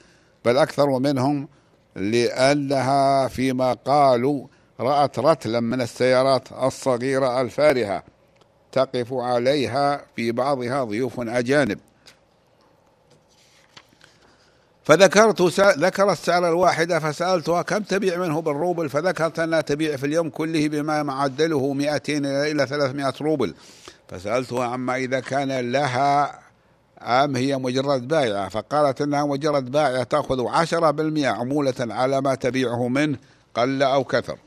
بل 0.45 0.57
أكثر 0.57 0.99
منهم 0.99 1.47
لأنها 1.95 3.27
فيما 3.27 3.73
قالوا 3.73 4.47
رأت 4.79 5.19
رتلا 5.19 5.59
من 5.59 5.81
السيارات 5.81 6.51
الصغيرة 6.51 7.41
الفارهة 7.41 8.03
تقف 8.71 9.13
عليها 9.13 10.05
في 10.15 10.31
بعضها 10.31 10.83
ضيوف 10.83 11.19
أجانب. 11.19 11.79
فذكرت 14.83 15.41
ذكرت 15.59 16.11
السعر 16.11 16.49
الواحدة 16.49 16.99
فسألتها 16.99 17.61
كم 17.61 17.83
تبيع 17.83 18.17
منه 18.17 18.41
بالروبل؟ 18.41 18.89
فذكرت 18.89 19.39
أنها 19.39 19.61
تبيع 19.61 19.95
في 19.95 20.05
اليوم 20.05 20.29
كله 20.29 20.67
بما 20.67 21.03
معدله 21.03 21.73
200 21.73 22.17
إلى 22.17 22.67
300 22.67 23.13
روبل. 23.21 23.53
فسألتها 24.07 24.65
عما 24.65 24.95
إذا 24.95 25.19
كان 25.19 25.71
لها 25.71 26.42
أم 27.03 27.35
هي 27.35 27.57
مجرد 27.57 28.07
بائعة 28.07 28.49
فقالت 28.49 29.01
إنها 29.01 29.25
مجرد 29.25 29.71
بائعة 29.71 30.03
تأخذ 30.03 30.47
10% 30.47 31.25
عمولة 31.25 31.73
على 31.79 32.21
ما 32.21 32.35
تبيعه 32.35 32.87
منه 32.87 33.17
قل 33.53 33.83
أو 33.83 34.03
كثر. 34.03 34.37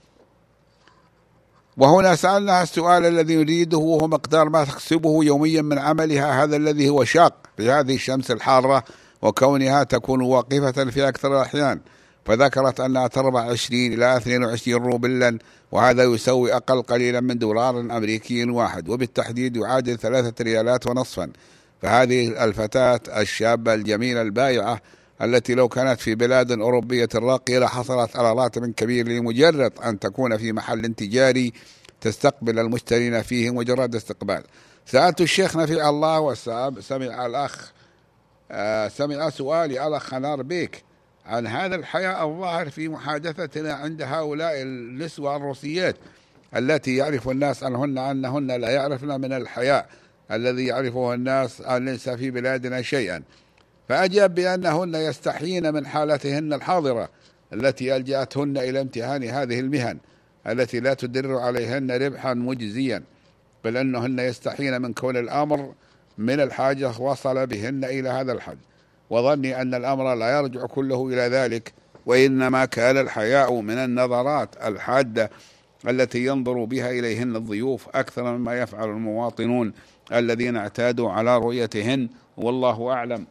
وهنا 1.77 2.15
سألناها 2.15 2.63
السؤال 2.63 3.07
الذي 3.07 3.35
يريده 3.35 3.79
وهو 3.79 4.09
مقدار 4.09 4.49
ما 4.49 4.65
تكسبه 4.65 5.25
يوميا 5.25 5.63
من 5.63 5.79
عملها 5.79 6.45
هذا 6.45 6.57
الذي 6.57 6.89
هو 6.89 7.05
شاق 7.05 7.35
في 7.57 7.71
هذه 7.71 7.95
الشمس 7.95 8.31
الحارة 8.31 8.85
وكونها 9.23 9.83
تكون 9.83 10.21
واقفة 10.21 10.85
في 10.85 11.09
أكثر 11.09 11.37
الأحيان. 11.37 11.81
فذكرت 12.25 12.81
أنها 12.81 13.07
تربع 13.07 13.41
20 13.41 13.93
إلى 13.93 14.17
22 14.17 14.85
روبلا 14.85 15.39
وهذا 15.73 16.05
يسوي 16.05 16.57
أقل 16.57 16.83
قليلا 16.83 17.21
من 17.21 17.39
دولار 17.39 17.81
أمريكي 17.81 18.45
واحد. 18.51 18.89
وبالتحديد 18.89 19.57
يعادل 19.57 19.99
ثلاثة 19.99 20.45
ريالات 20.45 20.87
ونصفا. 20.87 21.33
فهذه 21.83 22.45
الفتاة 22.45 23.01
الشابة 23.21 23.75
الجميلة 23.75 24.23
البائعة 24.23 24.81
التي 25.23 25.55
لو 25.55 25.69
كانت 25.69 26.01
في 26.01 26.15
بلاد 26.15 26.53
أوروبية 26.53 27.09
راقية 27.15 27.59
لحصلت 27.59 28.17
على 28.17 28.33
راتب 28.33 28.75
كبير 28.75 29.09
لمجرد 29.09 29.73
أن 29.85 29.99
تكون 29.99 30.37
في 30.37 30.53
محل 30.53 30.95
تجاري 30.95 31.53
تستقبل 32.01 32.59
المشترين 32.59 33.23
فيه 33.23 33.51
مجرد 33.51 33.95
استقبال. 33.95 34.43
سألت 34.87 35.21
الشيخ 35.21 35.57
نفع 35.57 35.89
الله 35.89 36.21
وسمع 36.21 37.27
الأخ 37.27 37.73
آه، 38.51 38.89
سمع 38.89 39.31
سؤالي 39.31 39.87
الأخ 39.87 40.03
خنار 40.03 40.43
بيك 40.43 40.85
عن 41.27 41.47
هذا 41.47 41.77
الحياء 41.77 42.29
الظاهر 42.29 42.71
في 42.71 42.89
محادثتنا 42.89 43.73
عند 43.73 44.03
هؤلاء 44.03 44.63
النسوة 44.63 45.37
الروسيات 45.37 45.97
التي 46.57 46.97
يعرف 46.97 47.29
الناس 47.29 47.65
عنهن 47.65 47.99
أنهن 47.99 48.47
لا 48.47 48.71
يعرفن 48.71 49.21
من 49.21 49.33
الحياء. 49.33 49.89
الذي 50.33 50.67
يعرفه 50.67 51.15
الناس 51.15 51.61
أن 51.61 51.85
ليس 51.85 52.09
في 52.09 52.31
بلادنا 52.31 52.83
شيئا. 52.83 53.23
فأجاب 53.89 54.35
بأنهن 54.35 54.95
يستحيين 54.95 55.75
من 55.75 55.87
حالتهن 55.87 56.53
الحاضرة 56.53 57.09
التي 57.53 57.97
ألجأتهن 57.97 58.59
إلى 58.59 58.81
امتهان 58.81 59.25
هذه 59.25 59.61
المهن 59.61 59.99
التي 60.47 60.81
لا 60.81 60.95
تدر 60.95 61.37
عليهن 61.37 61.91
ربحا 61.91 62.35
مجزيا 62.35 63.03
بل 63.65 63.77
أنهن 63.77 64.19
يستحين 64.19 64.83
من 64.83 64.93
كون 64.93 65.17
الأمر 65.17 65.75
من 66.19 66.41
الحاجة 66.41 66.99
وصل 66.99 67.47
بهن 67.47 67.85
إلى 67.85 68.09
هذا 68.09 68.33
الحد. 68.33 68.59
وظني 69.11 69.63
أن 69.63 69.75
الأمر 69.75 70.15
لا 70.15 70.39
يرجع 70.39 70.67
كله 70.67 71.07
إلى 71.09 71.21
ذلك 71.21 71.73
وإنما 72.07 72.65
كان 72.65 72.99
الحياء 72.99 73.61
من 73.61 73.79
النظرات 73.79 74.67
الحادة 74.67 75.31
التي 75.89 76.27
ينظر 76.27 76.65
بها 76.65 76.91
إليهن 76.91 77.37
الضيوف 77.37 77.89
أكثر 77.95 78.37
مما 78.37 78.61
يفعل 78.61 78.89
المواطنون. 78.89 79.73
الذين 80.13 80.57
اعتادوا 80.57 81.11
على 81.11 81.39
رؤيتهن 81.39 82.09
والله 82.37 82.93
أعلم. 82.93 83.27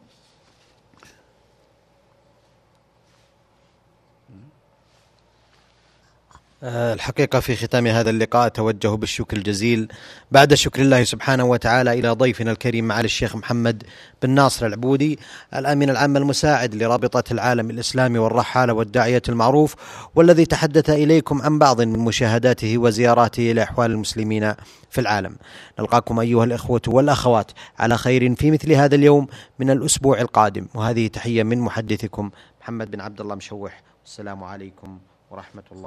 الحقيقة 6.62 7.40
في 7.40 7.56
ختام 7.56 7.86
هذا 7.86 8.10
اللقاء 8.10 8.46
أتوجه 8.46 8.88
بالشكر 8.88 9.36
الجزيل. 9.36 9.88
بعد 10.30 10.54
شكر 10.54 10.82
الله 10.82 11.04
سبحانه 11.04 11.44
وتعالى 11.44 11.92
إلى 11.92 12.08
ضيفنا 12.08 12.52
الكريم 12.52 12.84
معالي 12.84 13.04
الشيخ 13.04 13.36
محمد 13.36 13.82
بن 14.22 14.30
ناصر 14.30 14.66
العبودي 14.66 15.18
الأمين 15.54 15.90
العام 15.90 16.16
المساعد 16.16 16.74
لرابطة 16.74 17.32
العالم 17.32 17.70
الإسلامي 17.70 18.18
والرحالة 18.18 18.72
والداعية 18.72 19.22
المعروف 19.28 19.74
والذي 20.14 20.46
تحدث 20.46 20.90
إليكم 20.90 21.42
عن 21.42 21.58
بعض 21.58 21.80
من 21.80 21.98
مشاهداته 21.98 22.78
وزياراته 22.78 23.42
لأحوال 23.42 23.90
المسلمين 23.90 24.54
في 24.90 25.00
العالم. 25.00 25.36
نلقاكم 25.78 26.20
أيها 26.20 26.44
الإخوة 26.44 26.82
والأخوات 26.88 27.50
على 27.78 27.98
خير 27.98 28.34
في 28.34 28.50
مثل 28.50 28.72
هذا 28.72 28.94
اليوم 28.94 29.26
من 29.58 29.70
الأسبوع 29.70 30.20
القادم. 30.20 30.66
وهذه 30.74 31.06
تحية 31.06 31.42
من 31.42 31.58
محدثكم 31.58 32.30
محمد 32.60 32.90
بن 32.90 33.00
عبد 33.00 33.20
الله 33.20 33.34
مشوح. 33.34 33.82
السلام 34.06 34.44
عليكم 34.44 34.98
ورحمة 35.30 35.62
الله. 35.72 35.84